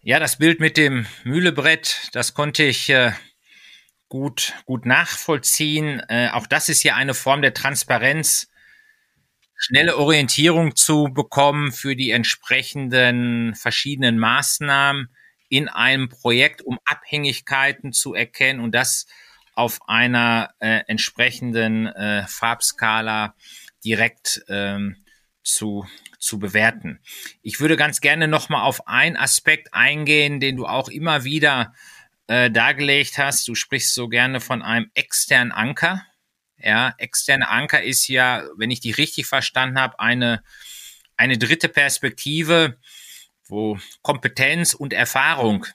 Ja, 0.08 0.20
das 0.20 0.38
Bild 0.38 0.62
mit 0.62 0.78
dem 0.78 1.06
Mühlebrett, 1.26 2.08
das 2.14 2.34
konnte 2.34 2.64
ich 2.64 2.90
äh, 2.90 3.12
gut, 4.08 4.54
gut 4.64 4.86
nachvollziehen. 4.86 6.00
Äh, 6.08 6.30
auch 6.30 6.48
das 6.48 6.70
ist 6.70 6.84
ja 6.84 6.96
eine 6.96 7.14
Form 7.14 7.42
der 7.42 7.54
Transparenz, 7.54 8.48
schnelle 9.58 9.98
Orientierung 9.98 10.78
zu 10.78 11.10
bekommen 11.14 11.74
für 11.74 11.98
die 11.98 12.12
entsprechenden 12.12 13.54
verschiedenen 13.56 14.18
Maßnahmen 14.18 15.10
in 15.50 15.68
einem 15.68 16.08
Projekt, 16.08 16.62
um 16.62 16.80
Abhängigkeiten 16.86 17.92
zu 17.92 18.14
erkennen 18.14 18.62
und 18.62 18.72
das 18.72 19.08
auf 19.56 19.80
einer 19.90 20.52
äh, 20.60 20.84
entsprechenden 20.88 21.86
äh, 21.86 22.26
Farbskala 22.28 23.36
direkt 23.84 24.42
ähm, 24.48 25.04
zu, 25.48 25.88
zu 26.20 26.40
bewerten. 26.40 27.00
Ich 27.42 27.60
würde 27.60 27.78
ganz 27.78 28.02
gerne 28.02 28.28
nochmal 28.28 28.64
auf 28.64 28.88
einen 28.88 29.18
Aspekt 29.18 29.74
eingehen, 29.74 30.40
den 30.40 30.58
du 30.58 30.66
auch 30.66 30.90
immer 30.90 31.24
wieder 31.24 31.74
äh, 32.28 32.52
dargelegt 32.52 33.18
hast. 33.18 33.48
Du 33.48 33.56
sprichst 33.56 33.94
so 33.94 34.08
gerne 34.10 34.42
von 34.42 34.62
einem 34.62 34.92
externen 34.94 35.52
Anker. 35.52 36.06
Ja, 36.58 36.94
externe 36.98 37.50
Anker 37.50 37.82
ist 37.84 38.08
ja, 38.08 38.44
wenn 38.58 38.72
ich 38.72 38.80
die 38.80 38.92
richtig 38.92 39.28
verstanden 39.28 39.80
habe, 39.80 40.00
eine, 40.00 40.44
eine 41.16 41.38
dritte 41.38 41.70
Perspektive, 41.70 42.78
wo 43.48 43.80
Kompetenz 44.02 44.74
und 44.74 44.92
Erfahrung 44.92 45.66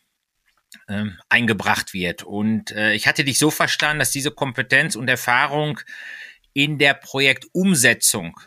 ähm, 0.89 1.19
eingebracht 1.29 1.95
wird. 1.95 2.25
Und 2.25 2.73
äh, 2.73 2.93
ich 2.93 3.07
hatte 3.07 3.25
dich 3.25 3.39
so 3.39 3.51
verstanden, 3.51 4.01
dass 4.01 4.11
diese 4.11 4.33
Kompetenz 4.33 4.97
und 4.97 5.09
Erfahrung 5.09 5.81
in 6.53 6.79
der 6.79 6.95
Projektumsetzung 6.95 8.39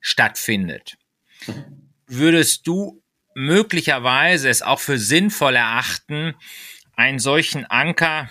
stattfindet. 0.00 0.96
Würdest 2.06 2.66
du 2.66 3.02
möglicherweise 3.34 4.48
es 4.48 4.62
auch 4.62 4.80
für 4.80 4.98
sinnvoll 4.98 5.56
erachten, 5.56 6.34
einen 6.96 7.18
solchen 7.18 7.64
Anker 7.66 8.28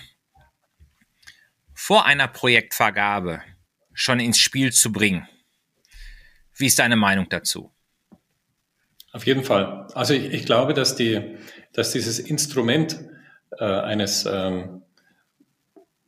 vor 1.73 2.05
einer 2.05 2.27
Projektvergabe 2.27 3.41
schon 3.93 4.19
ins 4.19 4.39
Spiel 4.39 4.71
zu 4.73 4.91
bringen? 4.91 5.27
Wie 6.55 6.65
ist 6.65 6.79
deine 6.79 6.97
Meinung 6.97 7.29
dazu? 7.29 7.71
Auf 9.11 9.25
jeden 9.25 9.43
Fall. 9.43 9.87
Also 9.93 10.13
ich, 10.13 10.25
ich 10.25 10.45
glaube, 10.45 10.73
dass, 10.73 10.95
die, 10.95 11.37
dass 11.73 11.91
dieses 11.93 12.19
Instrument 12.19 12.99
äh, 13.57 13.63
eines 13.63 14.25
ähm, 14.25 14.83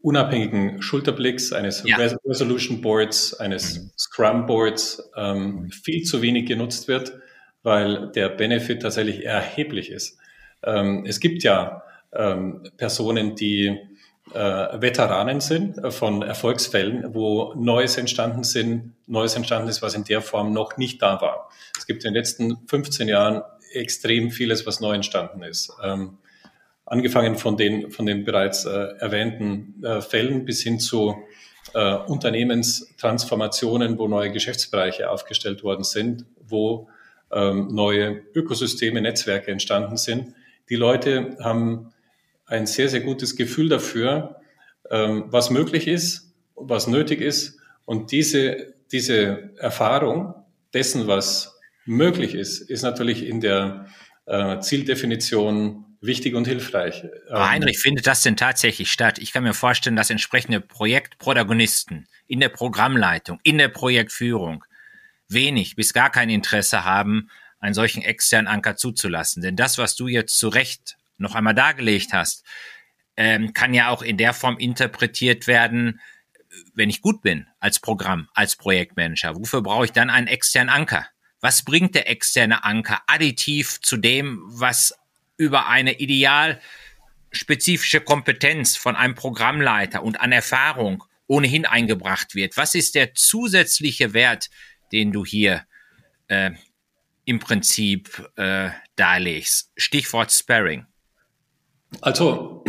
unabhängigen 0.01 0.81
Schulterblicks, 0.81 1.53
eines 1.53 1.83
ja. 1.85 1.97
Resolution 1.97 2.81
Boards, 2.81 3.33
eines 3.33 3.79
mhm. 3.79 3.91
Scrum 3.97 4.45
Boards 4.45 5.11
ähm, 5.15 5.63
mhm. 5.63 5.71
viel 5.71 6.03
zu 6.03 6.21
wenig 6.21 6.47
genutzt 6.47 6.87
wird, 6.87 7.13
weil 7.63 8.11
der 8.11 8.29
Benefit 8.29 8.81
tatsächlich 8.81 9.25
erheblich 9.25 9.91
ist. 9.91 10.17
Ähm, 10.63 11.05
es 11.05 11.19
gibt 11.19 11.43
ja 11.43 11.83
ähm, 12.13 12.63
Personen, 12.77 13.35
die 13.35 13.77
äh, 14.33 14.81
Veteranen 14.81 15.41
sind 15.41 15.77
äh, 15.77 15.91
von 15.91 16.21
Erfolgsfällen, 16.21 17.13
wo 17.13 17.53
Neues 17.55 17.97
entstanden 17.97 18.43
sind, 18.43 18.93
Neues 19.07 19.35
entstanden 19.35 19.67
ist, 19.67 19.81
was 19.81 19.93
in 19.93 20.03
der 20.03 20.21
Form 20.21 20.53
noch 20.53 20.77
nicht 20.77 21.01
da 21.01 21.21
war. 21.21 21.49
Es 21.77 21.85
gibt 21.85 22.03
in 22.03 22.13
den 22.13 22.17
letzten 22.17 22.57
15 22.67 23.07
Jahren 23.07 23.41
extrem 23.73 24.31
vieles, 24.31 24.65
was 24.65 24.79
neu 24.79 24.93
entstanden 24.93 25.43
ist. 25.43 25.73
Ähm, 25.83 26.17
angefangen 26.91 27.38
von 27.38 27.56
den, 27.56 27.89
von 27.89 28.06
den 28.06 28.25
bereits 28.25 28.65
äh, 28.65 28.69
erwähnten 28.99 29.82
äh, 29.82 30.01
Fällen 30.01 30.43
bis 30.43 30.62
hin 30.62 30.77
zu 30.77 31.15
äh, 31.73 31.95
Unternehmenstransformationen, 31.95 33.97
wo 33.97 34.10
neue 34.10 34.30
Geschäftsbereiche 34.30 35.10
aufgestellt 35.10 35.63
worden 35.63 35.86
sind, 35.86 36.25
wo 36.45 36.89
ähm, 37.32 37.69
neue 37.71 38.23
Ökosysteme, 38.36 38.99
Netzwerke 38.99 39.51
entstanden 39.51 39.95
sind. 39.95 40.36
Die 40.67 40.75
Leute 40.75 41.38
haben 41.39 41.93
ein 42.45 42.67
sehr, 42.67 42.89
sehr 42.89 42.99
gutes 42.99 43.38
Gefühl 43.38 43.69
dafür, 43.69 44.41
ähm, 44.89 45.23
was 45.27 45.49
möglich 45.49 45.88
ist, 45.88 46.34
was 46.56 46.88
nötig 46.88 47.21
ist. 47.21 47.58
Und 47.86 48.12
diese, 48.12 48.73
diese 48.91 49.51
Erfahrung 49.56 50.34
dessen, 50.73 51.08
was 51.08 51.58
möglich 51.86 52.36
ist, 52.36 52.60
ist 52.60 52.82
natürlich 52.82 53.25
in 53.25 53.39
der 53.39 53.86
Zieldefinition 54.62 55.90
wichtig 56.01 56.35
und 56.35 56.47
hilfreich. 56.47 57.03
Aber 57.29 57.45
ähm, 57.45 57.49
Heinrich, 57.49 57.79
findet 57.79 58.07
das 58.07 58.23
denn 58.23 58.35
tatsächlich 58.35 58.91
statt? 58.91 59.19
Ich 59.19 59.31
kann 59.31 59.43
mir 59.43 59.53
vorstellen, 59.53 59.95
dass 59.95 60.09
entsprechende 60.09 60.59
Projektprotagonisten 60.59 62.07
in 62.27 62.39
der 62.39 62.49
Programmleitung, 62.49 63.39
in 63.43 63.57
der 63.57 63.69
Projektführung 63.69 64.65
wenig 65.27 65.75
bis 65.75 65.93
gar 65.93 66.09
kein 66.09 66.29
Interesse 66.29 66.83
haben, 66.83 67.29
einen 67.59 67.75
solchen 67.75 68.01
externen 68.01 68.47
Anker 68.47 68.75
zuzulassen. 68.75 69.41
Denn 69.41 69.55
das, 69.55 69.77
was 69.77 69.95
du 69.95 70.07
jetzt 70.07 70.37
zu 70.37 70.49
Recht 70.49 70.97
noch 71.17 71.35
einmal 71.35 71.53
dargelegt 71.53 72.11
hast, 72.11 72.43
ähm, 73.15 73.53
kann 73.53 73.73
ja 73.73 73.89
auch 73.89 74.01
in 74.01 74.17
der 74.17 74.33
Form 74.33 74.57
interpretiert 74.57 75.45
werden, 75.45 76.01
wenn 76.73 76.89
ich 76.89 77.01
gut 77.01 77.21
bin 77.21 77.47
als 77.59 77.79
Programm, 77.79 78.27
als 78.33 78.55
Projektmanager. 78.55 79.35
Wofür 79.35 79.61
brauche 79.61 79.85
ich 79.85 79.91
dann 79.91 80.09
einen 80.09 80.27
externen 80.27 80.69
Anker? 80.69 81.07
Was 81.39 81.63
bringt 81.63 81.95
der 81.95 82.09
externe 82.09 82.63
Anker 82.63 83.01
additiv 83.07 83.79
zu 83.81 83.97
dem, 83.97 84.41
was 84.47 84.93
über 85.41 85.67
eine 85.67 85.99
ideal 85.99 86.62
spezifische 87.32 87.99
Kompetenz 87.99 88.77
von 88.77 88.95
einem 88.95 89.15
Programmleiter 89.15 90.04
und 90.04 90.21
an 90.21 90.32
Erfahrung 90.32 91.04
ohnehin 91.25 91.65
eingebracht 91.65 92.36
wird? 92.36 92.58
Was 92.58 92.75
ist 92.75 92.93
der 92.93 93.15
zusätzliche 93.15 94.13
Wert, 94.13 94.49
den 94.91 95.12
du 95.12 95.25
hier 95.25 95.65
äh, 96.27 96.51
im 97.25 97.39
Prinzip 97.39 98.30
äh, 98.36 98.69
darlegst? 98.95 99.71
Stichwort 99.75 100.32
Sparring. 100.32 100.86
Also 102.01 102.63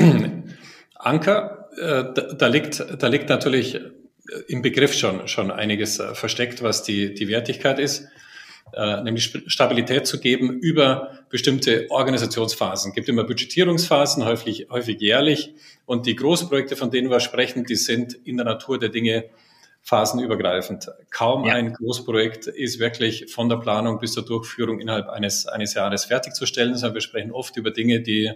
Anker, 0.94 1.68
äh, 1.76 2.14
da, 2.14 2.32
da, 2.32 2.46
liegt, 2.46 2.82
da 2.98 3.06
liegt 3.08 3.28
natürlich 3.28 3.78
im 4.48 4.62
Begriff 4.62 4.94
schon, 4.94 5.28
schon 5.28 5.50
einiges 5.50 5.98
äh, 5.98 6.14
versteckt, 6.14 6.62
was 6.62 6.82
die, 6.84 7.12
die 7.12 7.28
Wertigkeit 7.28 7.78
ist, 7.78 8.08
äh, 8.74 9.02
nämlich 9.02 9.32
Stabilität 9.46 10.06
zu 10.06 10.18
geben 10.20 10.58
über 10.60 11.18
bestimmte 11.28 11.86
Organisationsphasen. 11.90 12.90
Es 12.90 12.94
gibt 12.94 13.08
immer 13.08 13.24
Budgetierungsphasen, 13.24 14.24
häufig, 14.24 14.68
häufig 14.70 15.00
jährlich. 15.00 15.54
Und 15.84 16.06
die 16.06 16.16
Großprojekte, 16.16 16.76
von 16.76 16.90
denen 16.90 17.10
wir 17.10 17.20
sprechen, 17.20 17.64
die 17.64 17.76
sind 17.76 18.14
in 18.14 18.36
der 18.36 18.46
Natur 18.46 18.78
der 18.78 18.88
Dinge 18.88 19.24
phasenübergreifend. 19.82 20.88
Kaum 21.10 21.44
ja. 21.44 21.54
ein 21.54 21.74
Großprojekt 21.74 22.46
ist 22.46 22.78
wirklich 22.78 23.32
von 23.32 23.48
der 23.48 23.56
Planung 23.56 23.98
bis 23.98 24.12
zur 24.12 24.24
Durchführung 24.24 24.80
innerhalb 24.80 25.08
eines, 25.08 25.46
eines 25.46 25.74
Jahres 25.74 26.04
fertigzustellen, 26.04 26.76
sondern 26.76 26.94
wir 26.94 27.00
sprechen 27.00 27.32
oft 27.32 27.56
über 27.56 27.72
Dinge, 27.72 28.00
die 28.00 28.30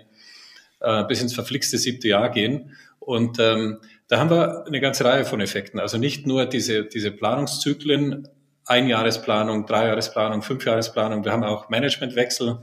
äh, 0.81 1.05
bis 1.05 1.23
ins 1.23 1.35
verflixte 1.35 1.79
siebte 1.79 2.09
Jahr 2.09 2.31
gehen. 2.31 2.77
Und 2.99 3.39
ähm, 3.39 3.79
da 4.09 4.19
haben 4.19 4.31
wir 4.31 4.67
eine 4.67 4.81
ganze 4.81 5.05
Reihe 5.05 5.25
von 5.25 5.41
Effekten. 5.41 5.79
Also 5.79 5.99
nicht 5.99 6.27
nur 6.27 6.47
diese, 6.47 6.85
diese 6.85 7.13
Planungszyklen, 7.13 8.29
Einjahresplanung, 8.67 9.67
Dreijahresplanung, 9.67 10.43
Fünfjahresplanung. 10.43 11.25
Wir 11.25 11.33
haben 11.33 11.45
auch 11.45 11.69
Managementwechsel, 11.69 12.59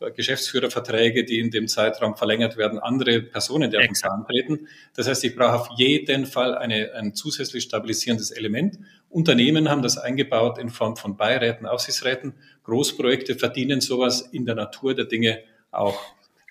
äh, 0.00 0.10
Geschäftsführerverträge, 0.10 1.24
die 1.24 1.38
in 1.40 1.50
dem 1.50 1.68
Zeitraum 1.68 2.16
verlängert 2.16 2.58
werden, 2.58 2.78
andere 2.78 3.22
Personen, 3.22 3.70
die 3.70 3.78
auf 3.78 3.84
den 3.84 3.94
Plan 3.94 4.26
treten. 4.26 4.68
Das 4.94 5.08
heißt, 5.08 5.24
ich 5.24 5.34
brauche 5.34 5.54
auf 5.54 5.68
jeden 5.76 6.26
Fall 6.26 6.54
eine, 6.54 6.92
ein 6.94 7.14
zusätzlich 7.14 7.64
stabilisierendes 7.64 8.30
Element. 8.30 8.78
Unternehmen 9.08 9.70
haben 9.70 9.80
das 9.80 9.96
eingebaut 9.96 10.58
in 10.58 10.68
Form 10.68 10.96
von 10.96 11.16
Beiräten, 11.16 11.66
Aufsichtsräten. 11.66 12.34
Großprojekte 12.64 13.36
verdienen 13.36 13.80
sowas 13.80 14.20
in 14.20 14.44
der 14.44 14.54
Natur 14.54 14.94
der 14.94 15.06
Dinge 15.06 15.38
auch. 15.70 15.98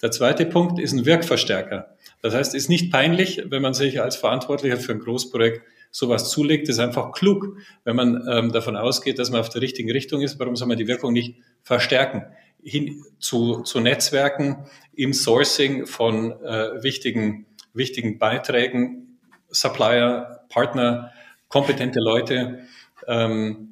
Der 0.02 0.12
zweite 0.12 0.46
Punkt 0.46 0.80
ist 0.80 0.94
ein 0.94 1.06
Wirkverstärker. 1.06 1.96
Das 2.22 2.34
heißt, 2.34 2.56
es 2.56 2.64
ist 2.64 2.70
nicht 2.70 2.92
peinlich, 2.92 3.44
wenn 3.50 3.62
man 3.62 3.76
sich 3.76 4.02
als 4.02 4.16
Verantwortlicher 4.16 4.78
für 4.78 4.94
ein 4.94 5.00
Großprojekt 5.00 5.62
sowas 5.92 6.30
zulegt, 6.30 6.70
ist 6.70 6.80
einfach 6.80 7.12
klug, 7.12 7.58
wenn 7.84 7.96
man 7.96 8.28
ähm, 8.30 8.52
davon 8.52 8.76
ausgeht, 8.76 9.20
dass 9.20 9.32
man 9.32 9.40
auf 9.40 9.50
der 9.50 9.62
richtigen 9.62 9.92
Richtung 9.92 10.22
ist. 10.22 10.40
Warum 10.40 10.56
soll 10.56 10.68
man 10.68 10.78
die 10.78 10.88
Wirkung 10.88 11.14
nicht 11.14 11.36
verstärken? 11.64 12.26
Hin 12.64 13.04
zu, 13.20 13.62
zu 13.62 13.80
Netzwerken 13.80 14.66
im 14.94 15.14
Sourcing 15.14 15.86
von 15.86 16.32
äh, 16.42 16.84
wichtigen, 16.84 17.46
wichtigen 17.74 18.18
Beiträgen, 18.18 19.20
Supplier, 19.50 20.42
Partner, 20.50 21.12
kompetente 21.48 22.00
Leute. 22.00 22.66
Ähm, 23.08 23.72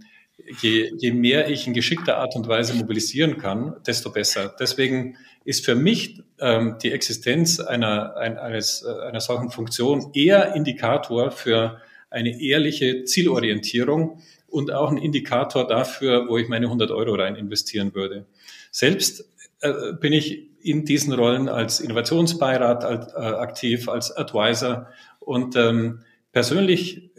je, 0.62 0.91
je 0.97 1.12
mehr 1.12 1.49
ich 1.49 1.67
in 1.67 1.73
geschickter 1.73 2.17
Art 2.17 2.36
und 2.36 2.47
Weise 2.47 2.73
mobilisieren 2.73 3.38
kann, 3.38 3.76
desto 3.86 4.12
besser. 4.12 4.54
Deswegen 4.60 5.17
ist 5.45 5.65
für 5.65 5.76
mich 5.76 6.21
ähm, 6.39 6.78
die 6.82 6.91
Existenz 6.91 7.60
einer, 7.60 8.15
ein, 8.15 8.38
eines, 8.38 8.84
äh, 8.84 9.08
einer 9.08 9.19
solchen 9.19 9.49
Funktion 9.49 10.12
eher 10.13 10.56
Indikator 10.56 11.32
für 11.32 11.82
eine 12.13 12.41
ehrliche 12.41 13.04
Zielorientierung 13.04 14.21
und 14.47 14.71
auch 14.71 14.91
ein 14.91 14.97
Indikator 14.97 15.67
dafür, 15.67 16.28
wo 16.30 16.38
ich 16.38 16.47
meine 16.47 16.67
100 16.67 16.91
Euro 16.91 17.15
rein 17.15 17.36
investieren 17.36 17.93
würde. 17.95 18.26
Selbst 18.71 19.26
äh, 19.62 19.93
bin 19.99 20.13
ich 20.13 20.47
in 20.62 20.86
diesen 20.86 21.13
Rollen 21.13 21.49
als 21.49 21.80
Innovationsbeirat 21.80 22.86
als, 22.86 23.13
äh, 23.13 23.17
aktiv, 23.17 23.89
als 23.89 24.15
Advisor 24.15 24.88
und 25.19 25.56
ähm, 25.56 25.99
persönlich 26.32 27.12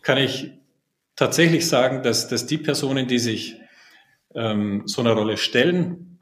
kann 0.00 0.18
ich 0.18 0.50
tatsächlich 1.14 1.68
sagen, 1.68 2.02
dass, 2.02 2.28
dass 2.28 2.46
die 2.46 2.58
Personen, 2.58 3.06
die 3.06 3.18
sich 3.18 3.56
ähm, 4.34 4.82
so 4.86 5.02
einer 5.02 5.12
Rolle 5.12 5.36
stellen, 5.36 6.18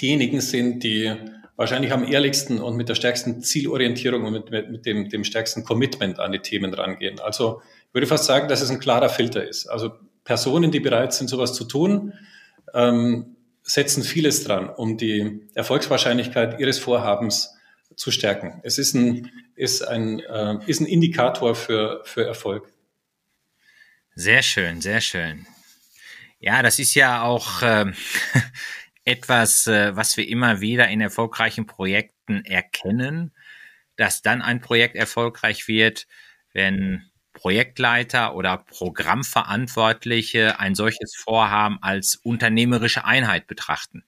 diejenigen 0.00 0.40
sind, 0.40 0.84
die 0.84 1.14
wahrscheinlich 1.58 1.92
am 1.92 2.06
ehrlichsten 2.06 2.60
und 2.60 2.76
mit 2.76 2.88
der 2.88 2.94
stärksten 2.94 3.42
Zielorientierung 3.42 4.24
und 4.24 4.32
mit, 4.32 4.50
mit, 4.50 4.70
mit 4.70 4.86
dem, 4.86 5.08
dem 5.08 5.24
stärksten 5.24 5.64
Commitment 5.64 6.20
an 6.20 6.30
die 6.30 6.38
Themen 6.38 6.72
rangehen. 6.72 7.18
Also 7.18 7.60
ich 7.88 7.94
würde 7.94 8.06
fast 8.06 8.26
sagen, 8.26 8.48
dass 8.48 8.62
es 8.62 8.70
ein 8.70 8.78
klarer 8.78 9.08
Filter 9.08 9.46
ist. 9.46 9.66
Also 9.66 9.90
Personen, 10.22 10.70
die 10.70 10.78
bereit 10.78 11.12
sind, 11.12 11.26
sowas 11.28 11.54
zu 11.54 11.64
tun, 11.64 12.14
ähm, 12.74 13.36
setzen 13.64 14.04
vieles 14.04 14.44
dran, 14.44 14.70
um 14.70 14.96
die 14.96 15.48
Erfolgswahrscheinlichkeit 15.54 16.60
ihres 16.60 16.78
Vorhabens 16.78 17.56
zu 17.96 18.12
stärken. 18.12 18.60
Es 18.62 18.78
ist 18.78 18.94
ein, 18.94 19.32
ist 19.56 19.82
ein, 19.82 20.20
äh, 20.20 20.58
ist 20.66 20.80
ein 20.80 20.86
Indikator 20.86 21.56
für, 21.56 22.02
für 22.04 22.24
Erfolg. 22.24 22.72
Sehr 24.14 24.42
schön, 24.42 24.80
sehr 24.80 25.00
schön. 25.00 25.44
Ja, 26.38 26.62
das 26.62 26.78
ist 26.78 26.94
ja 26.94 27.22
auch 27.22 27.62
äh, 27.62 27.86
etwas, 29.08 29.66
äh, 29.66 29.96
was 29.96 30.16
wir 30.18 30.28
immer 30.28 30.60
wieder 30.60 30.88
in 30.88 31.00
erfolgreichen 31.00 31.66
Projekten 31.66 32.44
erkennen, 32.44 33.32
dass 33.96 34.20
dann 34.20 34.42
ein 34.42 34.60
Projekt 34.60 34.96
erfolgreich 34.96 35.66
wird, 35.66 36.06
wenn 36.52 37.10
Projektleiter 37.32 38.34
oder 38.34 38.58
Programmverantwortliche 38.58 40.60
ein 40.60 40.74
solches 40.74 41.14
Vorhaben 41.16 41.78
als 41.82 42.16
unternehmerische 42.16 43.06
Einheit 43.06 43.46
betrachten. 43.46 44.04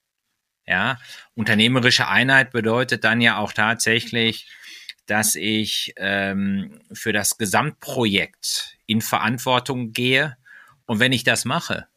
Ja, 0.66 0.98
unternehmerische 1.34 2.06
Einheit 2.06 2.50
bedeutet 2.50 3.04
dann 3.04 3.20
ja 3.20 3.38
auch 3.38 3.52
tatsächlich, 3.52 4.48
dass 5.06 5.34
ich 5.34 5.94
ähm, 5.96 6.80
für 6.92 7.12
das 7.12 7.38
Gesamtprojekt 7.38 8.76
in 8.86 9.00
Verantwortung 9.00 9.92
gehe. 9.92 10.36
Und 10.86 11.00
wenn 11.00 11.12
ich 11.12 11.24
das 11.24 11.44
mache, 11.44 11.88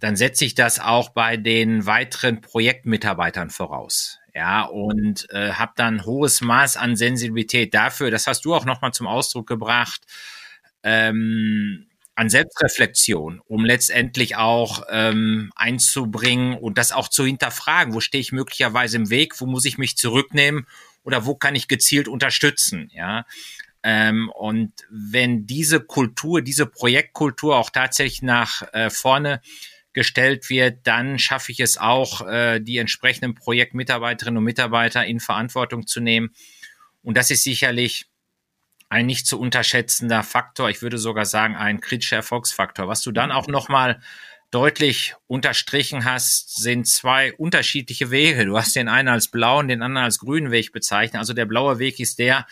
dann 0.00 0.16
setze 0.16 0.44
ich 0.44 0.54
das 0.54 0.80
auch 0.80 1.10
bei 1.10 1.36
den 1.36 1.86
weiteren 1.86 2.40
Projektmitarbeitern 2.40 3.50
voraus. 3.50 4.18
Ja, 4.34 4.62
und 4.62 5.28
äh, 5.30 5.52
habe 5.52 5.72
dann 5.74 6.04
hohes 6.04 6.40
Maß 6.40 6.76
an 6.76 6.94
Sensibilität 6.94 7.74
dafür, 7.74 8.10
das 8.10 8.26
hast 8.26 8.44
du 8.44 8.54
auch 8.54 8.64
nochmal 8.64 8.92
zum 8.92 9.08
Ausdruck 9.08 9.48
gebracht, 9.48 10.02
ähm, 10.84 11.88
an 12.14 12.30
Selbstreflexion, 12.30 13.40
um 13.46 13.64
letztendlich 13.64 14.36
auch 14.36 14.82
ähm, 14.90 15.52
einzubringen 15.54 16.54
und 16.54 16.76
das 16.76 16.90
auch 16.90 17.08
zu 17.08 17.24
hinterfragen. 17.24 17.94
Wo 17.94 18.00
stehe 18.00 18.20
ich 18.20 18.32
möglicherweise 18.32 18.96
im 18.96 19.08
Weg? 19.08 19.40
Wo 19.40 19.46
muss 19.46 19.64
ich 19.64 19.78
mich 19.78 19.96
zurücknehmen? 19.96 20.66
Oder 21.04 21.26
wo 21.26 21.36
kann 21.36 21.54
ich 21.54 21.68
gezielt 21.68 22.08
unterstützen? 22.08 22.90
Ja. 22.92 23.24
Ähm, 23.84 24.30
und 24.34 24.72
wenn 24.90 25.46
diese 25.46 25.78
Kultur, 25.78 26.42
diese 26.42 26.66
Projektkultur 26.66 27.56
auch 27.56 27.70
tatsächlich 27.70 28.22
nach 28.22 28.62
äh, 28.72 28.90
vorne 28.90 29.40
gestellt 29.92 30.50
wird, 30.50 30.86
dann 30.86 31.18
schaffe 31.18 31.52
ich 31.52 31.60
es 31.60 31.78
auch, 31.78 32.26
äh, 32.26 32.60
die 32.60 32.78
entsprechenden 32.78 33.34
Projektmitarbeiterinnen 33.34 34.38
und 34.38 34.44
Mitarbeiter 34.44 35.04
in 35.04 35.20
Verantwortung 35.20 35.86
zu 35.86 36.00
nehmen. 36.00 36.30
Und 37.02 37.16
das 37.16 37.30
ist 37.30 37.42
sicherlich 37.42 38.06
ein 38.88 39.06
nicht 39.06 39.26
zu 39.26 39.38
unterschätzender 39.38 40.22
Faktor. 40.22 40.70
Ich 40.70 40.82
würde 40.82 40.98
sogar 40.98 41.26
sagen, 41.26 41.56
ein 41.56 41.80
kritischer 41.80 42.16
Erfolgsfaktor. 42.16 42.88
Was 42.88 43.02
du 43.02 43.12
dann 43.12 43.32
auch 43.32 43.46
nochmal 43.46 44.00
deutlich 44.50 45.14
unterstrichen 45.26 46.04
hast, 46.04 46.56
sind 46.56 46.86
zwei 46.86 47.34
unterschiedliche 47.34 48.10
Wege. 48.10 48.46
Du 48.46 48.56
hast 48.56 48.74
den 48.74 48.88
einen 48.88 49.08
als 49.08 49.28
blauen, 49.28 49.68
den 49.68 49.82
anderen 49.82 50.04
als 50.04 50.18
grünen 50.18 50.50
Weg 50.50 50.72
bezeichnet. 50.72 51.18
Also 51.18 51.34
der 51.34 51.44
blaue 51.44 51.78
Weg 51.78 52.00
ist 52.00 52.18
der, 52.18 52.46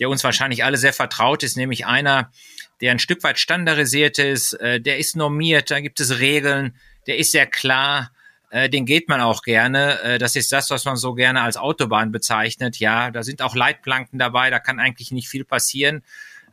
der 0.00 0.08
uns 0.08 0.24
wahrscheinlich 0.24 0.64
alle 0.64 0.76
sehr 0.76 0.92
vertraut 0.92 1.42
ist, 1.42 1.56
nämlich 1.56 1.86
einer, 1.86 2.32
der 2.80 2.92
ein 2.92 2.98
Stück 2.98 3.22
weit 3.22 3.38
standardisiert 3.38 4.18
ist, 4.18 4.54
äh, 4.54 4.80
der 4.80 4.98
ist 4.98 5.16
normiert, 5.16 5.70
da 5.70 5.80
gibt 5.80 6.00
es 6.00 6.18
Regeln, 6.18 6.76
der 7.06 7.18
ist 7.18 7.32
sehr 7.32 7.46
klar, 7.46 8.10
äh, 8.50 8.68
den 8.68 8.86
geht 8.86 9.08
man 9.08 9.20
auch 9.20 9.42
gerne. 9.42 10.00
Äh, 10.02 10.18
das 10.18 10.36
ist 10.36 10.52
das, 10.52 10.70
was 10.70 10.84
man 10.84 10.96
so 10.96 11.14
gerne 11.14 11.42
als 11.42 11.56
Autobahn 11.56 12.12
bezeichnet. 12.12 12.78
Ja, 12.78 13.10
da 13.10 13.22
sind 13.22 13.42
auch 13.42 13.54
Leitplanken 13.54 14.18
dabei, 14.18 14.50
da 14.50 14.58
kann 14.58 14.80
eigentlich 14.80 15.10
nicht 15.10 15.28
viel 15.28 15.44
passieren. 15.44 16.02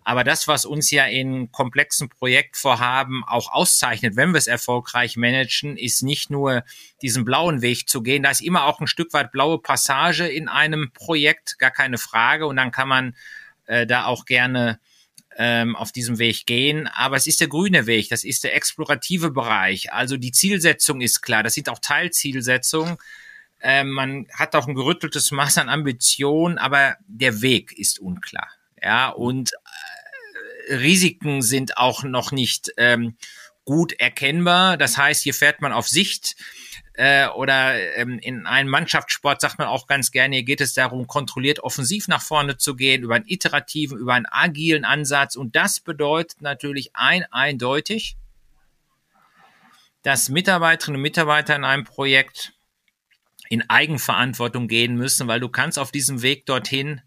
Aber 0.05 0.23
das, 0.23 0.47
was 0.47 0.65
uns 0.65 0.91
ja 0.91 1.05
in 1.05 1.51
komplexen 1.51 2.09
Projektvorhaben 2.09 3.23
auch 3.23 3.53
auszeichnet, 3.53 4.17
wenn 4.17 4.31
wir 4.31 4.37
es 4.37 4.47
erfolgreich 4.47 5.15
managen, 5.15 5.77
ist 5.77 6.03
nicht 6.03 6.29
nur 6.29 6.63
diesen 7.01 7.23
blauen 7.23 7.61
Weg 7.61 7.87
zu 7.87 8.01
gehen. 8.01 8.23
Da 8.23 8.31
ist 8.31 8.41
immer 8.41 8.65
auch 8.65 8.81
ein 8.81 8.87
Stück 8.87 9.13
weit 9.13 9.31
blaue 9.31 9.59
Passage 9.59 10.27
in 10.27 10.49
einem 10.49 10.91
Projekt, 10.93 11.57
gar 11.57 11.71
keine 11.71 11.97
Frage. 11.97 12.47
Und 12.47 12.57
dann 12.57 12.71
kann 12.71 12.89
man 12.89 13.15
äh, 13.65 13.87
da 13.87 14.05
auch 14.05 14.25
gerne 14.25 14.79
ähm, 15.37 15.75
auf 15.75 15.91
diesem 15.91 16.19
Weg 16.19 16.45
gehen. 16.45 16.87
Aber 16.87 17.15
es 17.15 17.27
ist 17.27 17.41
der 17.41 17.47
grüne 17.47 17.85
Weg, 17.87 18.09
das 18.09 18.23
ist 18.23 18.43
der 18.43 18.55
explorative 18.55 19.31
Bereich. 19.31 19.91
Also 19.93 20.17
die 20.17 20.31
Zielsetzung 20.31 21.01
ist 21.01 21.21
klar, 21.21 21.43
das 21.43 21.53
sind 21.53 21.69
auch 21.69 21.79
Teilzielsetzungen. 21.79 22.97
Ähm, 23.61 23.91
man 23.91 24.27
hat 24.33 24.55
auch 24.55 24.67
ein 24.67 24.75
gerütteltes 24.75 25.31
Maß 25.31 25.57
an 25.57 25.69
Ambition, 25.69 26.57
aber 26.57 26.97
der 27.07 27.41
Weg 27.41 27.71
ist 27.77 27.99
unklar. 27.99 28.49
Ja, 28.81 29.09
und 29.09 29.51
äh, 30.69 30.75
Risiken 30.75 31.41
sind 31.41 31.77
auch 31.77 32.03
noch 32.03 32.31
nicht 32.31 32.71
ähm, 32.77 33.15
gut 33.65 33.93
erkennbar. 33.93 34.77
Das 34.77 34.97
heißt, 34.97 35.23
hier 35.23 35.33
fährt 35.33 35.61
man 35.61 35.71
auf 35.71 35.87
Sicht 35.87 36.35
äh, 36.93 37.27
oder 37.27 37.97
ähm, 37.97 38.19
in 38.19 38.45
einem 38.45 38.69
Mannschaftssport 38.69 39.41
sagt 39.41 39.57
man 39.57 39.67
auch 39.67 39.87
ganz 39.87 40.11
gerne, 40.11 40.35
hier 40.35 40.45
geht 40.45 40.61
es 40.61 40.73
darum, 40.73 41.07
kontrolliert 41.07 41.59
offensiv 41.59 42.07
nach 42.07 42.21
vorne 42.21 42.57
zu 42.57 42.75
gehen, 42.75 43.03
über 43.03 43.15
einen 43.15 43.27
iterativen, 43.27 43.97
über 43.97 44.13
einen 44.13 44.27
agilen 44.27 44.85
Ansatz. 44.85 45.35
Und 45.35 45.55
das 45.55 45.79
bedeutet 45.79 46.41
natürlich 46.41 46.95
ein 46.95 47.25
eindeutig, 47.31 48.15
dass 50.03 50.29
Mitarbeiterinnen 50.29 50.97
und 50.97 51.01
Mitarbeiter 51.01 51.55
in 51.55 51.63
einem 51.63 51.83
Projekt 51.83 52.53
in 53.49 53.67
Eigenverantwortung 53.69 54.67
gehen 54.67 54.95
müssen, 54.95 55.27
weil 55.27 55.39
du 55.39 55.49
kannst 55.49 55.79
auf 55.79 55.91
diesem 55.91 56.21
Weg 56.21 56.45
dorthin 56.45 57.01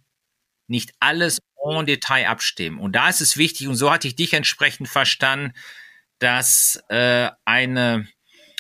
nicht 0.67 0.93
alles 1.01 1.39
en 1.63 1.87
Detail 1.87 2.29
abstimmen. 2.29 2.79
Und 2.79 2.93
da 2.93 3.09
ist 3.09 3.21
es 3.21 3.37
wichtig, 3.37 3.69
und 3.69 3.77
so 3.77 3.91
hatte 3.91 4.09
ich 4.09 4.17
dich 4.17 4.33
entsprechend 4.33 4.89
verstanden, 4.89 5.53
dass 6.19 6.83
äh, 6.89 7.31
eine 7.45 8.09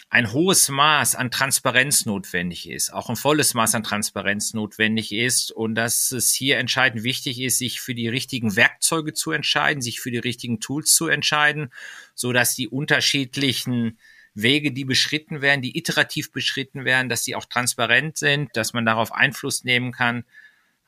ein 0.08 0.32
hohes 0.32 0.68
Maß 0.68 1.16
an 1.16 1.30
Transparenz 1.30 2.06
notwendig 2.06 2.68
ist, 2.68 2.92
auch 2.92 3.10
ein 3.10 3.16
volles 3.16 3.54
Maß 3.54 3.74
an 3.74 3.82
Transparenz 3.82 4.54
notwendig 4.54 5.12
ist 5.12 5.50
und 5.50 5.74
dass 5.74 6.12
es 6.12 6.32
hier 6.32 6.58
entscheidend 6.58 7.02
wichtig 7.02 7.40
ist, 7.40 7.58
sich 7.58 7.80
für 7.80 7.94
die 7.94 8.08
richtigen 8.08 8.54
Werkzeuge 8.54 9.14
zu 9.14 9.32
entscheiden, 9.32 9.82
sich 9.82 10.00
für 10.00 10.12
die 10.12 10.18
richtigen 10.18 10.60
Tools 10.60 10.94
zu 10.94 11.08
entscheiden, 11.08 11.72
so 12.14 12.32
dass 12.32 12.54
die 12.54 12.68
unterschiedlichen 12.68 13.98
Wege, 14.34 14.70
die 14.70 14.84
beschritten 14.84 15.40
werden, 15.40 15.62
die 15.62 15.76
iterativ 15.76 16.30
beschritten 16.30 16.84
werden, 16.84 17.08
dass 17.08 17.24
sie 17.24 17.34
auch 17.34 17.46
transparent 17.46 18.16
sind, 18.16 18.56
dass 18.56 18.74
man 18.74 18.86
darauf 18.86 19.12
Einfluss 19.12 19.64
nehmen 19.64 19.92
kann, 19.92 20.24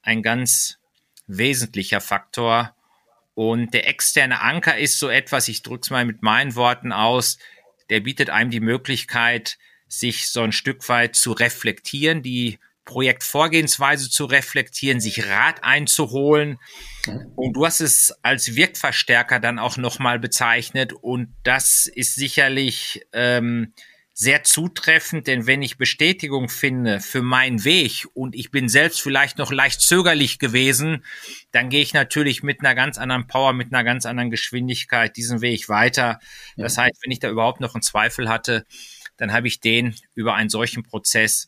ein 0.03 0.23
ganz 0.23 0.79
wesentlicher 1.27 2.01
Faktor. 2.01 2.75
Und 3.35 3.73
der 3.73 3.89
externe 3.89 4.43
Anker 4.43 4.77
ist 4.77 4.99
so 4.99 5.09
etwas, 5.09 5.49
ich 5.49 5.63
drücke 5.63 5.83
es 5.83 5.91
mal 5.91 6.05
mit 6.05 6.23
meinen 6.23 6.57
Worten 6.57 6.93
aus, 6.93 7.39
der 7.91 8.01
bietet 8.01 8.31
einem 8.31 8.51
die 8.51 8.61
Möglichkeit, 8.61 9.59
sich 9.89 10.29
so 10.29 10.43
ein 10.43 10.53
Stück 10.53 10.89
weit 10.89 11.17
zu 11.17 11.33
reflektieren, 11.33 12.23
die 12.23 12.59
Projektvorgehensweise 12.85 14.09
zu 14.09 14.25
reflektieren, 14.25 14.99
sich 14.99 15.27
Rat 15.29 15.63
einzuholen. 15.63 16.59
Und 17.37 17.53
du 17.53 17.67
hast 17.67 17.81
es 17.81 18.15
als 18.23 18.55
Wirkverstärker 18.55 19.41
dann 19.41 19.59
auch 19.59 19.77
nochmal 19.77 20.19
bezeichnet. 20.19 20.95
Und 20.95 21.35
das 21.43 21.87
ist 21.87 22.15
sicherlich 22.15 23.07
ähm, 23.13 23.75
sehr 24.21 24.43
zutreffend, 24.43 25.29
denn 25.29 25.47
wenn 25.47 25.63
ich 25.63 25.79
Bestätigung 25.79 26.49
finde 26.49 26.99
für 26.99 27.23
meinen 27.23 27.63
Weg 27.63 28.05
und 28.15 28.35
ich 28.35 28.51
bin 28.51 28.69
selbst 28.69 29.01
vielleicht 29.01 29.39
noch 29.39 29.53
leicht 29.53 29.81
zögerlich 29.81 30.41
gewesen, 30.41 31.05
dann 31.53 31.69
gehe 31.69 31.83
ich 31.83 31.95
natürlich 31.95 32.43
mit 32.43 32.59
einer 32.59 32.75
ganz 32.75 32.99
anderen 32.99 33.29
Power, 33.29 33.53
mit 33.53 33.73
einer 33.73 33.85
ganz 33.85 34.07
anderen 34.07 34.31
Geschwindigkeit 34.31 35.17
diesen 35.17 35.41
Weg 35.41 35.69
weiter. 35.69 36.19
Das 36.57 36.77
heißt, 36.77 37.01
wenn 37.05 37.13
ich 37.13 37.21
da 37.21 37.31
überhaupt 37.31 37.61
noch 37.61 37.77
einen 37.77 37.83
Zweifel 37.83 38.29
hatte, 38.29 38.67
dann 39.19 39.33
habe 39.33 39.47
ich 39.47 39.61
den 39.61 39.95
über 40.17 40.35
einen 40.35 40.51
solchen 40.51 40.83
Prozess 40.83 41.47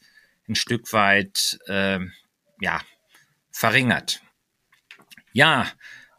ein 0.49 0.55
Stück 0.55 0.93
weit 0.93 1.59
äh, 1.67 1.99
ja 2.61 2.81
verringert. 3.51 4.23
Ja, 5.33 5.67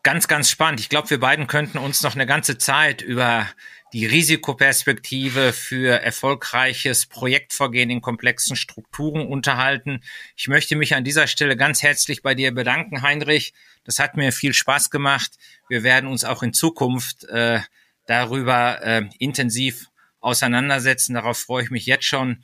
ganz, 0.03 0.27
ganz 0.27 0.49
spannend. 0.49 0.81
Ich 0.81 0.89
glaube, 0.89 1.09
wir 1.11 1.19
beiden 1.21 1.47
könnten 1.47 1.77
uns 1.77 2.01
noch 2.01 2.15
eine 2.15 2.25
ganze 2.25 2.57
Zeit 2.57 3.01
über 3.01 3.47
die 3.93 4.06
Risikoperspektive 4.06 5.54
für 5.54 6.01
erfolgreiches 6.01 7.06
Projektvorgehen 7.08 7.89
in 7.89 8.01
komplexen 8.01 8.56
Strukturen 8.56 9.27
unterhalten. 9.27 10.01
Ich 10.36 10.47
möchte 10.47 10.75
mich 10.75 10.95
an 10.95 11.04
dieser 11.04 11.27
Stelle 11.27 11.58
ganz 11.58 11.84
herzlich 11.84 12.21
bei 12.21 12.34
dir 12.34 12.54
bedanken, 12.54 13.01
Heinrich. 13.01 13.54
Das 13.84 13.99
hat 13.99 14.15
mir 14.15 14.32
viel 14.32 14.54
Spaß 14.54 14.89
gemacht. 14.89 15.34
Wir 15.67 15.84
werden 15.84 16.10
uns 16.10 16.23
auch 16.23 16.43
in 16.43 16.54
Zukunft 16.54 17.25
äh, 17.25 17.60
darüber 18.06 18.82
äh, 18.82 19.04
intensiv 19.19 19.88
auseinandersetzen. 20.21 21.15
Darauf 21.15 21.39
freue 21.39 21.63
ich 21.63 21.71
mich 21.71 21.86
jetzt 21.86 22.06
schon. 22.06 22.43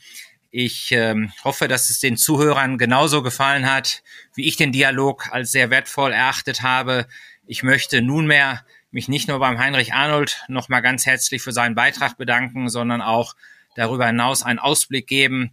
Ich 0.49 0.91
ähm, 0.91 1.31
hoffe, 1.43 1.67
dass 1.67 1.89
es 1.89 1.99
den 1.99 2.17
Zuhörern 2.17 2.77
genauso 2.77 3.21
gefallen 3.21 3.71
hat, 3.71 4.01
wie 4.35 4.47
ich 4.47 4.55
den 4.55 4.71
Dialog 4.71 5.31
als 5.31 5.51
sehr 5.51 5.69
wertvoll 5.69 6.13
erachtet 6.13 6.61
habe. 6.61 7.07
Ich 7.45 7.63
möchte 7.63 8.01
nunmehr 8.01 8.65
mich 8.97 9.07
nicht 9.07 9.27
nur 9.27 9.37
beim 9.37 9.59
Heinrich 9.59 9.93
Arnold 9.93 10.43
nochmal 10.47 10.81
ganz 10.81 11.05
herzlich 11.05 11.43
für 11.43 11.51
seinen 11.51 11.75
Beitrag 11.75 12.17
bedanken, 12.17 12.67
sondern 12.67 13.03
auch 13.03 13.35
darüber 13.75 14.07
hinaus 14.07 14.41
einen 14.41 14.57
Ausblick 14.57 15.05
geben 15.05 15.51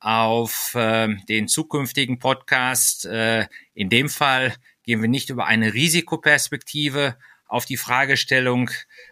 auf 0.00 0.74
äh, 0.74 1.14
den 1.28 1.46
zukünftigen 1.46 2.18
Podcast. 2.18 3.06
Äh, 3.06 3.46
in 3.74 3.90
dem 3.90 4.08
Fall 4.08 4.56
gehen 4.82 5.00
wir 5.00 5.08
nicht 5.08 5.30
über 5.30 5.46
eine 5.46 5.72
Risikoperspektive 5.72 7.16
auf 7.46 7.64
die 7.64 7.76
Fragestellung, 7.76 8.70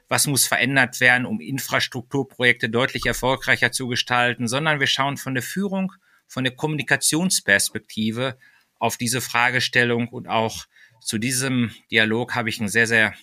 was 0.09 0.27
muss 0.27 0.49
verändert 0.49 0.99
werden, 0.99 1.25
um 1.25 1.41
Infrastrukturprojekte 1.41 2.69
deutlich 2.69 3.07
erfolgreicher 3.07 3.71
zu 3.71 3.87
gestalten, 3.87 4.49
sondern 4.49 4.81
wir 4.81 4.89
schauen 4.89 5.19
von 5.19 5.35
der 5.35 5.43
Führung, 5.45 5.93
von 6.27 6.43
der 6.43 6.57
Kommunikationsperspektive 6.57 8.37
auf 8.81 8.97
diese 8.97 9.21
Fragestellung 9.21 10.09
und 10.09 10.27
auch 10.27 10.67
zu 11.01 11.19
diesem 11.19 11.71
Dialog 11.93 12.35
habe 12.35 12.49
ich 12.49 12.59
einen 12.59 12.69
sehr, 12.69 12.89
sehr 12.89 13.15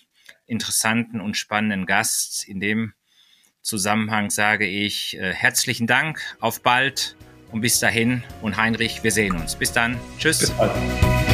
interessanten 0.45 1.21
und 1.21 1.35
spannenden 1.37 1.85
Gast. 1.85 2.47
In 2.47 2.59
dem 2.59 2.93
Zusammenhang 3.61 4.29
sage 4.29 4.67
ich 4.67 5.17
äh, 5.17 5.33
herzlichen 5.33 5.87
Dank, 5.87 6.21
auf 6.39 6.61
bald 6.61 7.15
und 7.51 7.61
bis 7.61 7.79
dahin. 7.79 8.23
Und 8.41 8.57
Heinrich, 8.57 9.03
wir 9.03 9.11
sehen 9.11 9.35
uns. 9.35 9.55
Bis 9.55 9.71
dann. 9.71 9.99
Tschüss. 10.19 10.51
Bis. 10.51 11.24